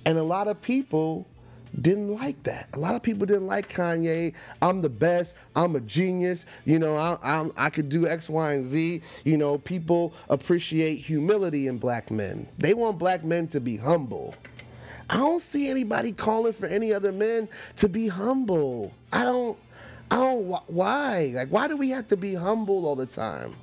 [0.07, 1.27] And a lot of people
[1.81, 2.69] didn't like that.
[2.71, 4.33] A lot of people didn't like Kanye.
[4.61, 5.35] I'm the best.
[5.53, 6.45] I'm a genius.
[6.63, 9.01] You know, I, I, I could do X, Y, and Z.
[9.25, 12.47] You know, people appreciate humility in black men.
[12.57, 14.33] They want black men to be humble.
[15.09, 18.93] I don't see anybody calling for any other men to be humble.
[19.11, 19.57] I don't.
[20.09, 20.45] I don't.
[20.67, 21.33] Why?
[21.35, 23.57] Like, why do we have to be humble all the time?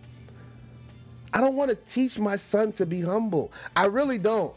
[1.32, 3.50] I don't want to teach my son to be humble.
[3.74, 4.54] I really don't.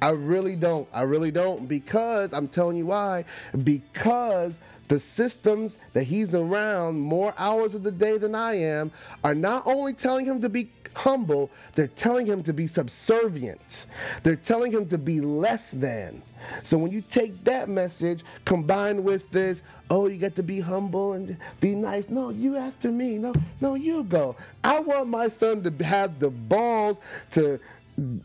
[0.00, 0.88] I really don't.
[0.92, 3.24] I really don't because I'm telling you why.
[3.64, 8.90] Because the systems that he's around more hours of the day than I am
[9.22, 13.86] are not only telling him to be humble, they're telling him to be subservient.
[14.22, 16.22] They're telling him to be less than.
[16.62, 21.12] So when you take that message combined with this, oh, you got to be humble
[21.12, 22.08] and be nice.
[22.08, 23.18] No, you after me.
[23.18, 24.36] No, no, you go.
[24.62, 27.00] I want my son to have the balls
[27.32, 27.58] to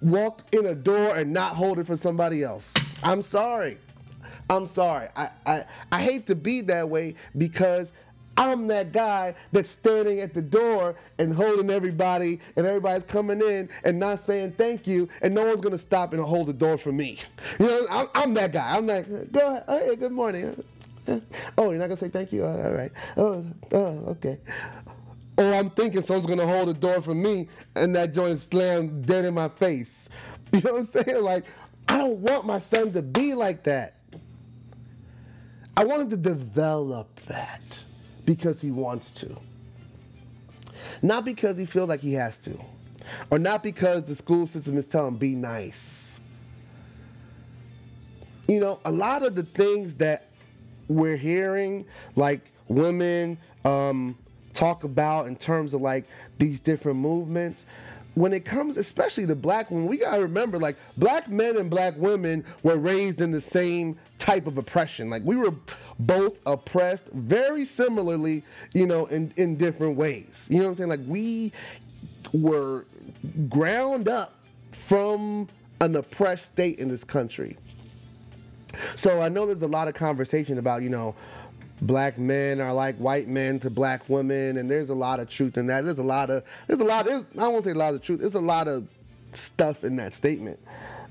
[0.02, 2.74] walk in a door and not hold it for somebody else.
[3.02, 3.78] I'm sorry.
[4.50, 5.08] I'm sorry.
[5.16, 7.94] I, I, I hate to be that way because
[8.38, 13.70] I'm that guy that's standing at the door and holding everybody, and everybody's coming in
[13.84, 16.92] and not saying thank you, and no one's gonna stop and hold the door for
[16.92, 17.20] me.
[17.60, 18.76] You know, I'm, I'm that guy.
[18.76, 19.64] I'm like, go ahead.
[19.68, 20.64] Oh, hey, good morning.
[21.58, 22.46] Oh, you're not gonna say thank you?
[22.46, 22.92] All right.
[23.18, 24.40] Oh, oh, okay.
[25.38, 29.26] Or I'm thinking someone's gonna hold the door for me, and that joint slams dead
[29.26, 30.10] in my face.
[30.54, 31.24] You know what I'm saying?
[31.24, 31.46] Like,
[31.88, 33.98] I don't want my son to be like that.
[35.76, 37.84] I want him to develop that
[38.24, 39.36] because he wants to.
[41.02, 42.58] Not because he feels like he has to.
[43.32, 46.22] Or not because the school system is telling him be nice.
[48.48, 50.30] You know, a lot of the things that
[50.88, 54.18] we're hearing, like women um,
[54.54, 56.06] talk about in terms of like
[56.38, 57.66] these different movements,
[58.16, 61.96] when it comes especially to black women, we gotta remember like black men and black
[61.98, 65.10] women were raised in the same type of oppression.
[65.10, 65.54] Like we were
[66.00, 68.44] both oppressed very similarly,
[68.74, 70.48] you know, in, in different ways.
[70.50, 70.90] You know what I'm saying?
[70.90, 71.52] Like we
[72.34, 72.86] were
[73.50, 74.36] ground up
[74.72, 75.48] from
[75.82, 77.58] an oppressed state in this country.
[78.96, 81.16] So I know there's a lot of conversation about, you know,
[81.86, 85.58] black men are like white men to black women, and there's a lot of truth
[85.58, 85.84] in that.
[85.84, 87.06] There's a lot of there's a lot.
[87.06, 88.22] There's, I won't say a lot of truth.
[88.22, 88.88] There's a lot of
[89.34, 90.60] stuff in that statement.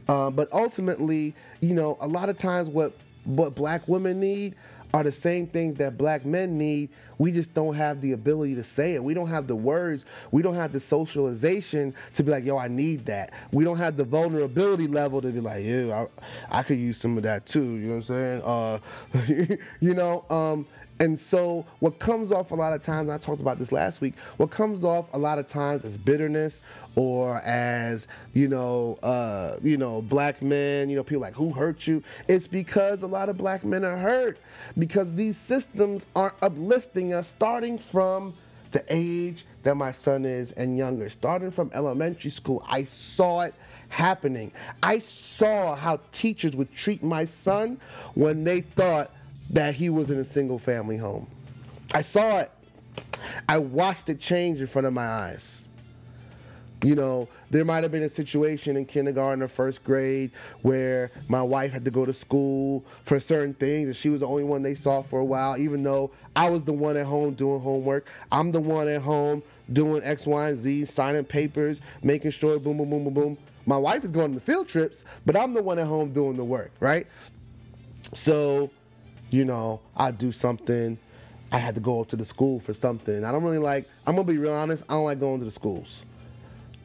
[0.08, 2.92] Uh, but ultimately, you know, a lot of times what
[3.24, 4.54] what black women need
[4.95, 6.90] are the same things that black men need.
[7.18, 9.03] We just don't have the ability to say it.
[9.03, 10.05] We don't have the words.
[10.30, 13.32] We don't have the socialization to be like, yo, I need that.
[13.53, 16.07] We don't have the vulnerability level to be like, yeah,
[16.51, 17.62] I, I could use some of that too.
[17.62, 18.82] You know what I'm
[19.22, 19.49] saying?
[19.49, 20.66] Uh, you know, um,
[21.03, 24.14] and so, what comes off a lot of times, I talked about this last week,
[24.36, 26.61] what comes off a lot of times as bitterness
[26.94, 31.88] or as, you know, uh, you know, black men, you know, people like, who hurt
[31.88, 32.05] you?
[32.28, 34.38] It's because a lot of black men are hurt
[34.78, 38.32] because these systems aren't uplifting us starting from
[38.70, 41.09] the age that my son is and younger.
[41.09, 43.55] Starting from elementary school, I saw it
[43.88, 44.53] happening.
[44.84, 47.80] I saw how teachers would treat my son
[48.14, 49.11] when they thought
[49.53, 51.26] that he was in a single family home.
[51.94, 52.50] I saw it.
[53.48, 55.68] I watched it change in front of my eyes.
[56.82, 60.32] You know, there might have been a situation in kindergarten or first grade
[60.62, 64.26] where my wife had to go to school for certain things and she was the
[64.26, 67.34] only one they saw for a while, even though I was the one at home
[67.34, 68.09] doing homework.
[68.32, 72.78] I'm the one at home doing X, Y, and Z, signing papers, making sure boom,
[72.78, 73.38] boom, boom, boom, boom.
[73.64, 76.36] My wife is going to the field trips, but I'm the one at home doing
[76.36, 77.07] the work, right?
[78.12, 78.70] So
[79.32, 80.98] you know, I'd do something.
[81.50, 83.24] I had to go up to the school for something.
[83.24, 83.88] I don't really like.
[84.06, 84.84] I'm gonna be real honest.
[84.88, 86.04] I don't like going to the schools.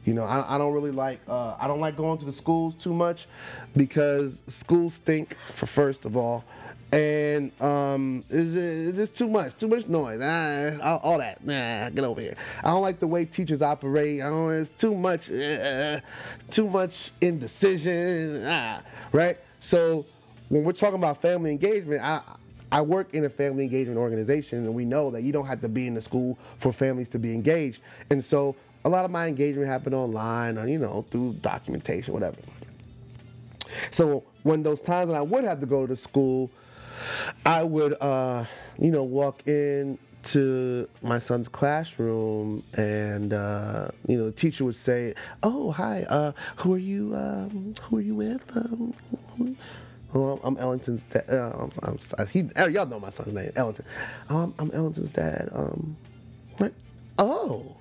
[0.04, 1.20] You know, I, I don't really like.
[1.28, 3.28] Uh, I don't like going to the schools too much
[3.76, 5.36] because schools stink.
[5.54, 6.44] For first of all,
[6.92, 10.20] and um, it's, it's just too much, too much noise.
[10.22, 11.46] Ah, all that.
[11.46, 12.36] Nah, get over here.
[12.64, 14.22] I don't like the way teachers operate.
[14.22, 14.54] I don't.
[14.54, 15.30] It's too much.
[15.30, 16.00] Uh,
[16.50, 18.44] too much indecision.
[18.46, 18.82] Ah,
[19.12, 19.38] right.
[19.60, 20.06] So
[20.50, 22.22] when we're talking about family engagement, I
[22.72, 25.70] I work in a family engagement organization, and we know that you don't have to
[25.70, 27.82] be in the school for families to be engaged.
[28.10, 32.38] And so, a lot of my engagement happened online, or you know, through documentation, whatever.
[33.92, 36.52] So when those times when I would have to go to school,
[37.46, 38.46] I would, uh,
[38.80, 44.76] you know, walk in to my son's classroom, and uh, you know, the teacher would
[44.76, 46.06] say, "Oh, hi.
[46.10, 47.16] Uh, who are you?
[47.16, 48.44] Um, who are you with?
[48.58, 48.94] Um,
[49.38, 49.56] who,
[50.18, 51.26] Oh, I'm Ellington's dad.
[51.30, 53.86] Uh, I'm, uh, y'all know my son's name, Ellington.
[54.30, 55.50] Um, I'm Ellington's dad.
[55.54, 55.96] Um,
[57.20, 57.76] oh,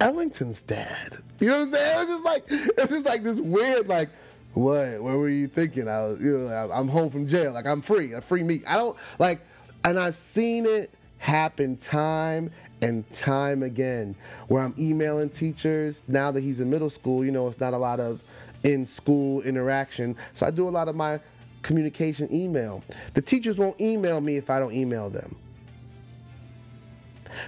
[0.00, 1.18] Ellington's dad.
[1.40, 1.94] You know what I'm saying?
[1.94, 4.08] It was just like, it was just like this weird, like,
[4.54, 5.02] what?
[5.02, 5.88] What were you thinking?
[5.88, 7.52] I was, you know, I'm home from jail.
[7.52, 8.16] Like, I'm free.
[8.16, 8.62] I free me.
[8.66, 9.40] I don't like,
[9.84, 12.50] and I've seen it happen time
[12.80, 14.16] and time again
[14.48, 17.26] where I'm emailing teachers now that he's in middle school.
[17.26, 18.22] You know, it's not a lot of
[18.64, 20.16] in school interaction.
[20.34, 21.20] So I do a lot of my
[21.62, 22.82] communication email.
[23.14, 25.36] The teachers won't email me if I don't email them.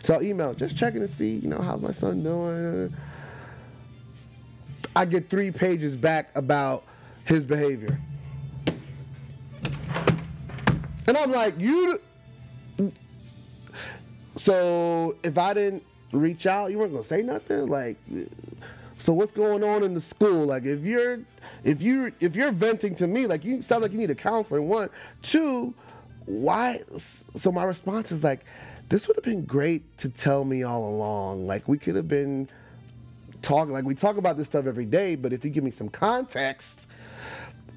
[0.02, 2.94] So I'll email, just checking to see, you know, how's my son doing.
[4.94, 6.84] I get three pages back about
[7.24, 7.98] his behavior.
[11.06, 12.00] And I'm like, you.
[14.36, 15.82] So if I didn't
[16.12, 17.66] reach out, you weren't gonna say nothing.
[17.66, 17.96] Like,
[19.02, 20.46] so what's going on in the school?
[20.46, 21.18] Like if you're
[21.64, 24.62] if you if you're venting to me, like you sound like you need a counselor.
[24.62, 24.90] One,
[25.22, 25.74] two,
[26.26, 26.82] why?
[26.96, 28.44] So my response is like,
[28.90, 31.48] this would have been great to tell me all along.
[31.48, 32.48] Like we could have been
[33.42, 33.72] talking.
[33.72, 36.88] Like we talk about this stuff every day, but if you give me some context,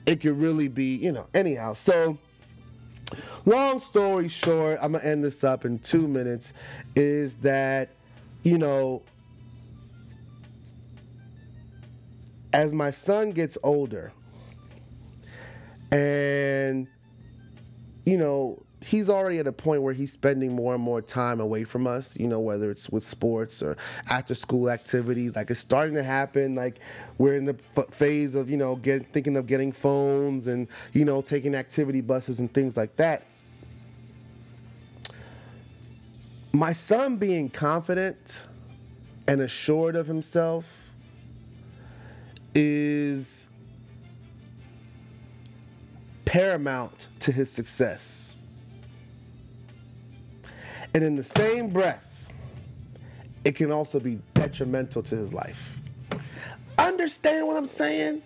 [0.05, 1.25] it could really be, you know.
[1.33, 2.19] Anyhow, so
[3.45, 6.53] long story short, I'm gonna end this up in two minutes.
[6.95, 7.89] Is that
[8.43, 9.01] you know
[12.55, 14.13] as my son gets older
[15.91, 16.87] and
[18.05, 21.63] you know he's already at a point where he's spending more and more time away
[21.65, 23.75] from us you know whether it's with sports or
[24.09, 25.35] after school activities.
[25.35, 26.55] Like it's starting to happen.
[26.55, 26.79] Like
[27.17, 27.55] we're in the
[27.91, 32.39] phase of you know get, thinking of getting phones and you know taking activity buses
[32.39, 33.23] and things like that.
[36.53, 38.47] My son being confident
[39.27, 40.84] and assured of himself
[42.55, 43.47] is
[46.23, 48.35] paramount to his success.
[50.93, 52.31] And in the same breath,
[53.43, 55.77] it can also be detrimental to his life.
[56.77, 58.21] Understand what I'm saying?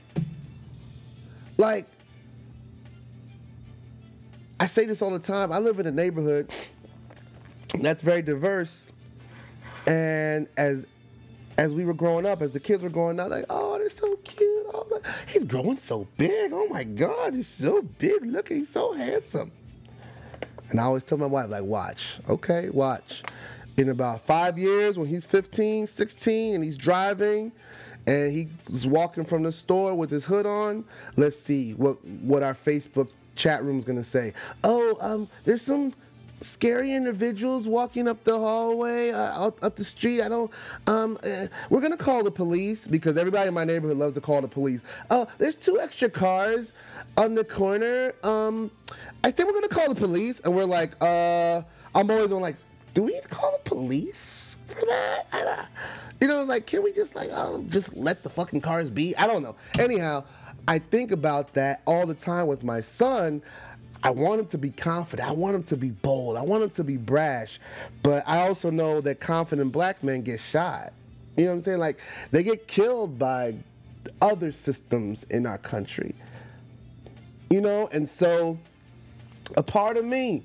[1.58, 1.88] Like,
[4.60, 5.52] I say this all the time.
[5.52, 6.54] I live in a neighborhood
[7.80, 8.88] that's very diverse.
[9.88, 10.86] And as
[11.60, 14.16] as we were growing up, as the kids were growing up, like, oh, they're so
[14.24, 14.66] cute.
[14.74, 16.54] Oh, he's growing so big.
[16.54, 18.26] Oh my God, he's so big.
[18.26, 19.52] Look, he's so handsome.
[20.70, 23.24] And I always tell my wife, like, watch, okay, watch.
[23.76, 27.52] In about five years, when he's 15, 16, and he's driving,
[28.08, 30.86] and he's walking from the store with his hood on,
[31.18, 34.34] let's see what what our Facebook chat room's gonna say,
[34.64, 35.94] "Oh, um, there's some
[36.42, 40.22] scary individuals walking up the hallway, uh, up, up the street.
[40.22, 40.52] I don't.
[40.88, 44.42] Um, uh, we're gonna call the police because everybody in my neighborhood loves to call
[44.42, 44.84] the police.
[45.10, 46.74] Oh, there's two extra cars
[47.18, 48.14] on the corner.
[48.24, 48.72] Um,
[49.24, 51.62] I think we're gonna call the police, and we're like, uh,
[51.94, 52.56] I'm always on like,
[52.94, 55.26] do we need to call the police for that?
[55.32, 55.66] Uh,
[56.22, 59.16] you know, like, can we just like, oh, just let the fucking cars be?
[59.16, 59.56] I don't know.
[59.78, 60.24] Anyhow,
[60.68, 63.42] I think about that all the time with my son.
[64.04, 65.28] I want him to be confident.
[65.28, 66.38] I want him to be bold.
[66.38, 67.60] I want him to be brash.
[68.02, 70.94] But I also know that confident black men get shot.
[71.36, 71.80] You know what I'm saying?
[71.80, 72.00] Like
[72.32, 73.56] they get killed by
[74.22, 76.16] other systems in our country.
[77.50, 78.58] You know, and so
[79.58, 80.44] a part of me,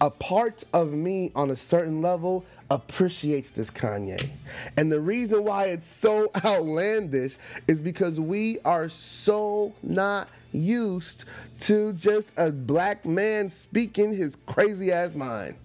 [0.00, 4.30] a part of me on a certain level appreciates this Kanye.
[4.76, 7.36] And the reason why it's so outlandish
[7.68, 11.24] is because we are so not used
[11.60, 15.56] to just a black man speaking his crazy ass mind.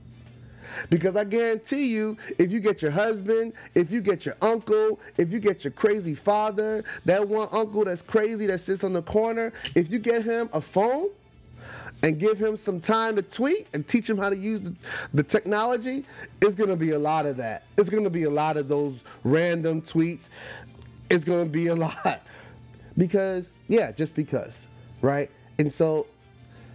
[0.89, 5.31] Because I guarantee you, if you get your husband, if you get your uncle, if
[5.31, 9.51] you get your crazy father, that one uncle that's crazy that sits on the corner,
[9.75, 11.09] if you get him a phone
[12.01, 14.61] and give him some time to tweet and teach him how to use
[15.13, 16.05] the, technology,
[16.41, 17.63] it's gonna be a lot of that.
[17.77, 20.29] It's gonna be a lot of those random tweets.
[21.09, 22.21] It's gonna be a lot.
[22.97, 24.67] Because, yeah, just because
[25.01, 25.29] right?
[25.57, 26.07] And so,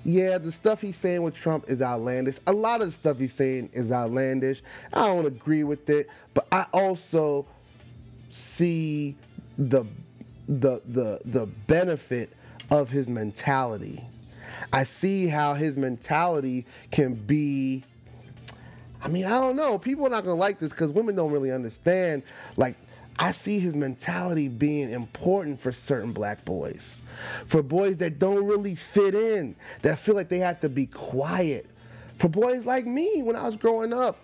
[0.04, 2.36] yeah, the stuff he's saying with Trump is outlandish.
[2.46, 4.62] A lot of the stuff he's saying is outlandish.
[4.92, 7.46] I don't agree with it, but I also
[8.28, 9.16] see
[9.56, 9.84] the
[10.46, 12.32] the the the benefit
[12.70, 14.04] of his mentality.
[14.72, 17.84] I see how his mentality can be
[19.04, 19.78] I mean, I don't know.
[19.78, 22.22] People are not gonna like this because women don't really understand
[22.56, 22.74] like
[23.18, 27.02] I see his mentality being important for certain black boys.
[27.46, 31.66] For boys that don't really fit in, that feel like they have to be quiet.
[32.16, 34.18] For boys like me when I was growing up,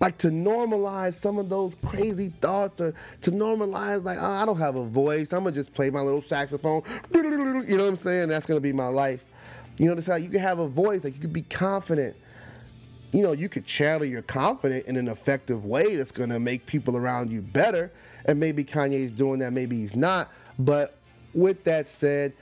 [0.00, 4.58] like to normalize some of those crazy thoughts or to normalize like oh, I don't
[4.58, 5.32] have a voice.
[5.32, 6.82] I'm gonna just play my little saxophone.
[7.14, 8.28] You know what I'm saying?
[8.28, 9.24] That's gonna be my life.
[9.78, 12.16] You know, this how you can have a voice, like you can be confident
[13.12, 16.64] you know, you could channel your confidence in an effective way that's going to make
[16.64, 17.92] people around you better.
[18.24, 20.30] And maybe Kanye's doing that, maybe he's not.
[20.58, 20.98] But
[21.34, 22.32] with that said,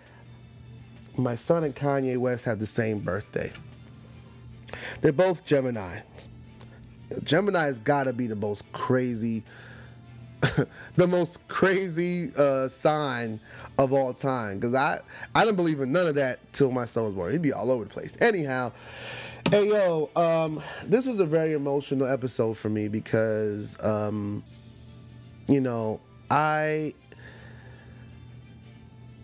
[1.16, 3.53] my son and Kanye West have the same birthday.
[5.01, 6.01] They're both Gemini.
[7.25, 9.43] Gemini's got to be the most crazy,
[10.97, 13.41] the most crazy uh, sign
[13.77, 14.61] of all time.
[14.61, 15.01] Because I,
[15.35, 17.33] I didn't believe in none of that till my son was born.
[17.33, 18.16] He'd be all over the place.
[18.21, 18.71] Anyhow,
[19.51, 24.44] Hey yo, um, this was a very emotional episode for me because, um,
[25.48, 26.94] you know, I,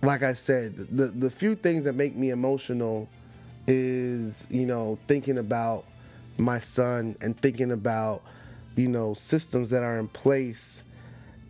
[0.02, 3.08] like I said, the the few things that make me emotional
[3.68, 5.84] is you know thinking about
[6.38, 8.20] my son and thinking about
[8.74, 10.82] you know systems that are in place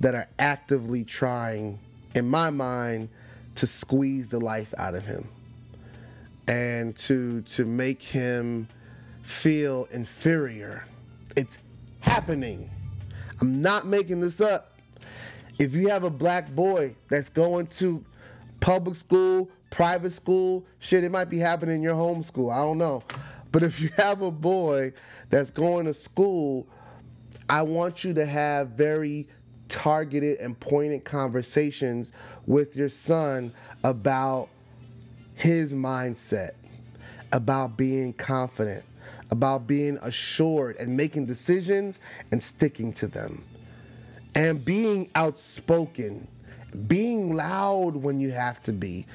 [0.00, 1.78] that are actively trying,
[2.14, 3.08] in my mind,
[3.54, 5.26] to squeeze the life out of him
[6.48, 8.68] and to to make him
[9.22, 10.86] feel inferior.
[11.36, 11.58] It's
[12.00, 12.70] happening.
[13.40, 14.78] I'm not making this up.
[15.58, 18.04] If you have a black boy that's going to
[18.60, 22.50] public school, private school, shit, it might be happening in your home school.
[22.50, 23.02] I don't know.
[23.52, 24.92] But if you have a boy
[25.30, 26.66] that's going to school,
[27.48, 29.28] I want you to have very
[29.68, 32.12] targeted and pointed conversations
[32.46, 34.48] with your son about
[35.36, 36.52] his mindset,
[37.30, 38.82] about being confident,
[39.30, 42.00] about being assured and making decisions
[42.32, 43.44] and sticking to them,
[44.34, 46.26] and being outspoken,
[46.88, 49.06] being loud when you have to be,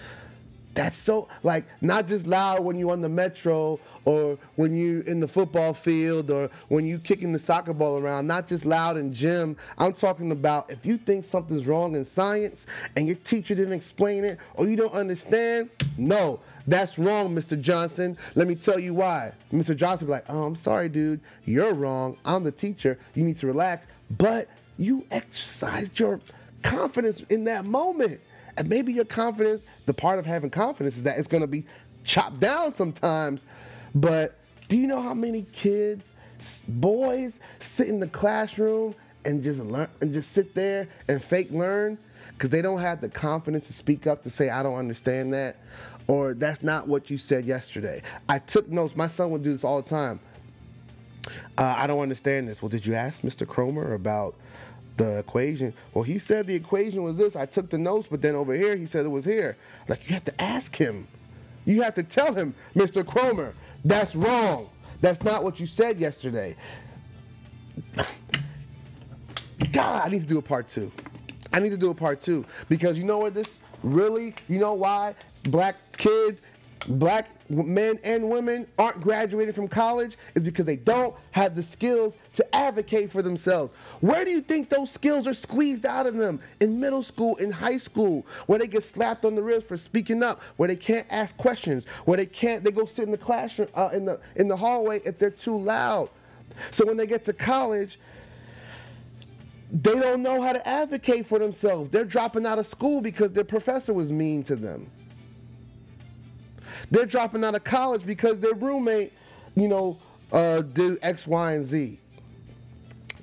[0.73, 5.19] that's so like not just loud when you're on the metro or when you're in
[5.19, 8.27] the football field or when you kicking the soccer ball around.
[8.27, 9.57] Not just loud in gym.
[9.77, 14.23] I'm talking about if you think something's wrong in science and your teacher didn't explain
[14.23, 15.69] it or you don't understand.
[15.97, 17.59] No, that's wrong, Mr.
[17.59, 18.17] Johnson.
[18.35, 19.33] Let me tell you why.
[19.51, 19.75] Mr.
[19.75, 21.19] Johnson be like, oh, I'm sorry, dude.
[21.45, 22.17] You're wrong.
[22.23, 22.97] I'm the teacher.
[23.13, 23.87] You need to relax.
[24.17, 24.47] But
[24.77, 26.19] you exercised your
[26.63, 28.21] confidence in that moment.
[28.61, 31.65] And maybe your confidence, the part of having confidence is that it's going to be
[32.03, 33.47] chopped down sometimes.
[33.95, 34.37] But
[34.67, 36.13] do you know how many kids,
[36.67, 38.93] boys, sit in the classroom
[39.25, 41.97] and just learn and just sit there and fake learn
[42.27, 45.57] because they don't have the confidence to speak up to say, I don't understand that,
[46.05, 48.03] or that's not what you said yesterday.
[48.29, 48.95] I took notes.
[48.95, 50.19] My son would do this all the time.
[51.57, 52.61] Uh, I don't understand this.
[52.61, 53.47] Well, did you ask Mr.
[53.47, 54.35] Cromer about
[55.01, 55.73] the equation.
[55.93, 57.35] Well, he said the equation was this.
[57.35, 59.57] I took the notes, but then over here he said it was here.
[59.87, 61.07] Like you have to ask him.
[61.65, 63.05] You have to tell him, Mr.
[63.05, 64.69] Cromer, that's wrong.
[65.01, 66.55] That's not what you said yesterday.
[69.71, 70.91] God, I need to do a part two.
[71.53, 74.73] I need to do a part two because you know where this really, you know
[74.73, 76.41] why black kids,
[76.87, 82.15] black men and women aren't graduating from college is because they don't have the skills
[82.33, 83.73] to advocate for themselves.
[83.99, 86.39] Where do you think those skills are squeezed out of them?
[86.59, 90.23] In middle school, in high school, where they get slapped on the wrist for speaking
[90.23, 93.67] up, where they can't ask questions, where they can't, they go sit in the classroom,
[93.75, 96.09] uh, in the in the hallway if they're too loud.
[96.71, 97.99] So when they get to college,
[99.71, 101.89] they don't know how to advocate for themselves.
[101.89, 104.91] They're dropping out of school because their professor was mean to them.
[106.91, 109.13] They're dropping out of college because their roommate,
[109.55, 109.97] you know,
[110.31, 110.61] uh,
[111.01, 111.97] X, Y, and Z.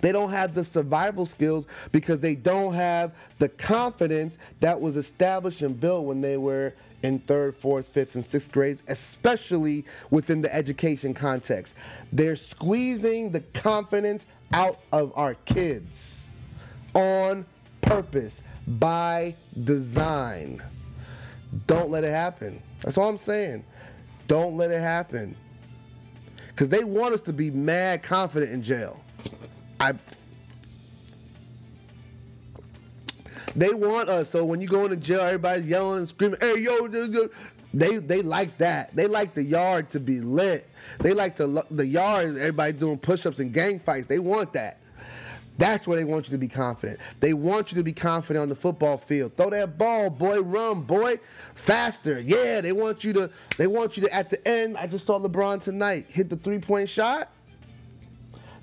[0.00, 5.62] They don't have the survival skills because they don't have the confidence that was established
[5.62, 10.52] and built when they were in third, fourth, fifth, and sixth grades, especially within the
[10.54, 11.76] education context.
[12.12, 16.28] They're squeezing the confidence out of our kids
[16.94, 17.44] on
[17.80, 20.62] purpose by design.
[21.66, 22.62] Don't let it happen.
[22.82, 23.64] That's all I'm saying.
[24.26, 25.36] Don't let it happen.
[26.48, 29.00] Because they want us to be mad confident in jail.
[29.80, 29.94] I.
[33.56, 36.88] They want us so when you go into jail, everybody's yelling and screaming, "Hey, yo!"
[37.74, 38.94] They they like that.
[38.96, 40.68] They like the yard to be lit.
[41.00, 42.36] They like the the yard.
[42.36, 44.06] Everybody doing push-ups and gang fights.
[44.06, 44.80] They want that.
[45.58, 47.00] That's where they want you to be confident.
[47.18, 49.36] They want you to be confident on the football field.
[49.36, 51.18] Throw that ball, boy, run, boy,
[51.54, 52.20] faster.
[52.20, 53.30] Yeah, they want you to.
[53.56, 54.14] They want you to.
[54.14, 57.30] At the end, I just saw LeBron tonight hit the three-point shot,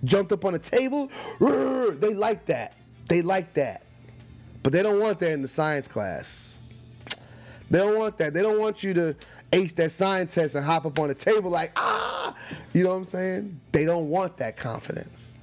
[0.06, 1.12] jumped up on a table.
[1.40, 2.74] They like that.
[3.08, 3.84] They like that,
[4.64, 6.60] but they don't want that in the science class.
[7.70, 8.34] They don't want that.
[8.34, 9.16] They don't want you to
[9.52, 12.36] ace that science test and hop up on the table like ah.
[12.74, 13.60] You know what I'm saying?
[13.74, 15.40] They don't want that confidence.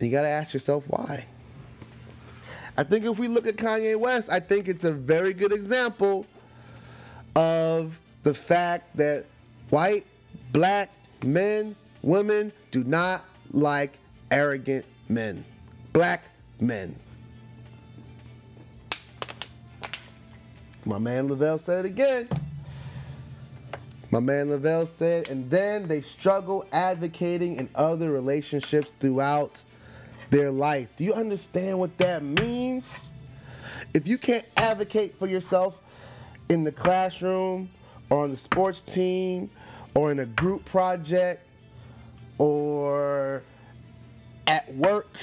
[0.00, 1.24] You got to ask yourself why.
[2.76, 6.26] I think if we look at Kanye West, I think it's a very good example
[7.36, 9.26] of the fact that
[9.70, 10.06] white,
[10.52, 10.90] black
[11.24, 13.98] men, women do not like
[14.30, 15.44] arrogant men.
[15.92, 16.24] Black
[16.60, 16.96] men.
[20.84, 22.28] My man Lavelle said it again.
[24.10, 29.62] My man Lavelle said, and then they struggle advocating in other relationships throughout
[30.30, 30.96] their life.
[30.96, 33.12] Do you understand what that means?
[33.92, 35.80] If you can't advocate for yourself
[36.48, 37.70] in the classroom
[38.10, 39.50] or on the sports team
[39.94, 41.46] or in a group project
[42.38, 43.42] or
[44.46, 45.16] at work,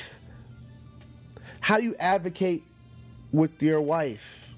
[1.60, 2.64] how do you advocate
[3.32, 4.50] with your wife?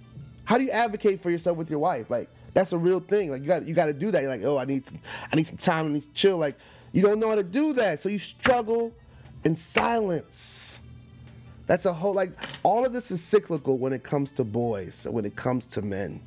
[0.45, 2.09] How do you advocate for yourself with your wife?
[2.09, 3.31] Like that's a real thing.
[3.31, 4.21] Like you got you got to do that.
[4.21, 4.99] You're like, oh, I need some,
[5.31, 5.87] I need some time.
[5.87, 6.37] I need to chill.
[6.37, 6.55] Like
[6.91, 8.93] you don't know how to do that, so you struggle
[9.43, 10.79] in silence.
[11.65, 12.31] That's a whole, like,
[12.63, 16.21] all of this is cyclical when it comes to boys, when it comes to men.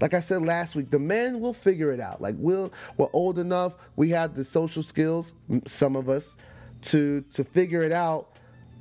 [0.00, 2.20] Like I said last week, the men will figure it out.
[2.20, 5.32] Like, we'll, we're old enough, we have the social skills,
[5.66, 6.36] some of us,
[6.82, 8.28] to, to figure it out.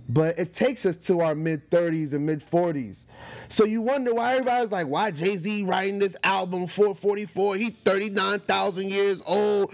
[0.07, 3.07] But it takes us to our mid 30s and mid 40s.
[3.47, 7.55] So you wonder why everybody's like, why Jay Z writing this album 444?
[7.55, 9.73] He 39,000 years old.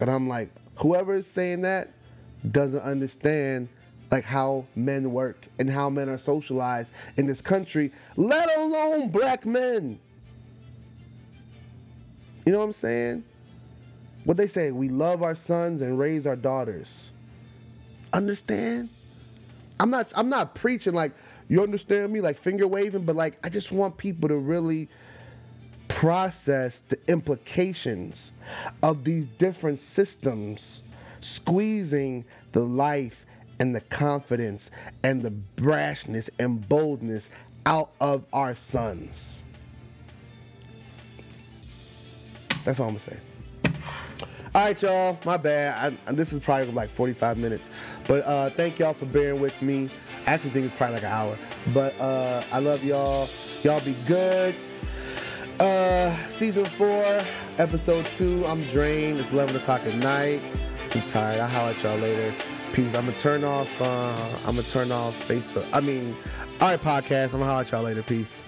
[0.00, 1.90] And I'm like, whoever is saying that
[2.50, 3.68] doesn't understand
[4.10, 9.44] like how men work and how men are socialized in this country, let alone black
[9.44, 9.98] men.
[12.46, 13.24] You know what I'm saying?
[14.24, 17.12] What they say, we love our sons and raise our daughters.
[18.12, 18.88] Understand?
[19.80, 21.12] I'm not I'm not preaching like
[21.48, 24.88] you understand me like finger waving, but like I just want people to really
[25.98, 28.30] process the implications
[28.84, 30.84] of these different systems
[31.20, 33.26] squeezing the life
[33.58, 34.70] and the confidence
[35.02, 37.28] and the brashness and boldness
[37.66, 39.42] out of our sons.
[42.62, 43.18] That's all I'm gonna say.
[44.54, 45.18] All right, y'all.
[45.24, 45.98] My bad.
[46.06, 47.70] I, this is probably like 45 minutes,
[48.06, 49.90] but uh, thank y'all for bearing with me.
[50.28, 51.36] I actually think it's probably like an hour,
[51.74, 53.28] but uh, I love y'all.
[53.64, 54.54] Y'all be good.
[55.60, 57.20] Uh, season four,
[57.58, 58.46] episode two.
[58.46, 59.18] I'm drained.
[59.18, 60.40] It's 11 o'clock at night.
[60.94, 61.40] I'm tired.
[61.40, 62.32] I'll holler at y'all later.
[62.72, 62.94] Peace.
[62.94, 63.68] I'm gonna turn off.
[63.80, 64.14] Uh,
[64.46, 65.66] I'm gonna turn off Facebook.
[65.72, 66.16] I mean,
[66.60, 67.26] all right, podcast.
[67.26, 68.02] I'm gonna holler at y'all later.
[68.02, 68.46] Peace.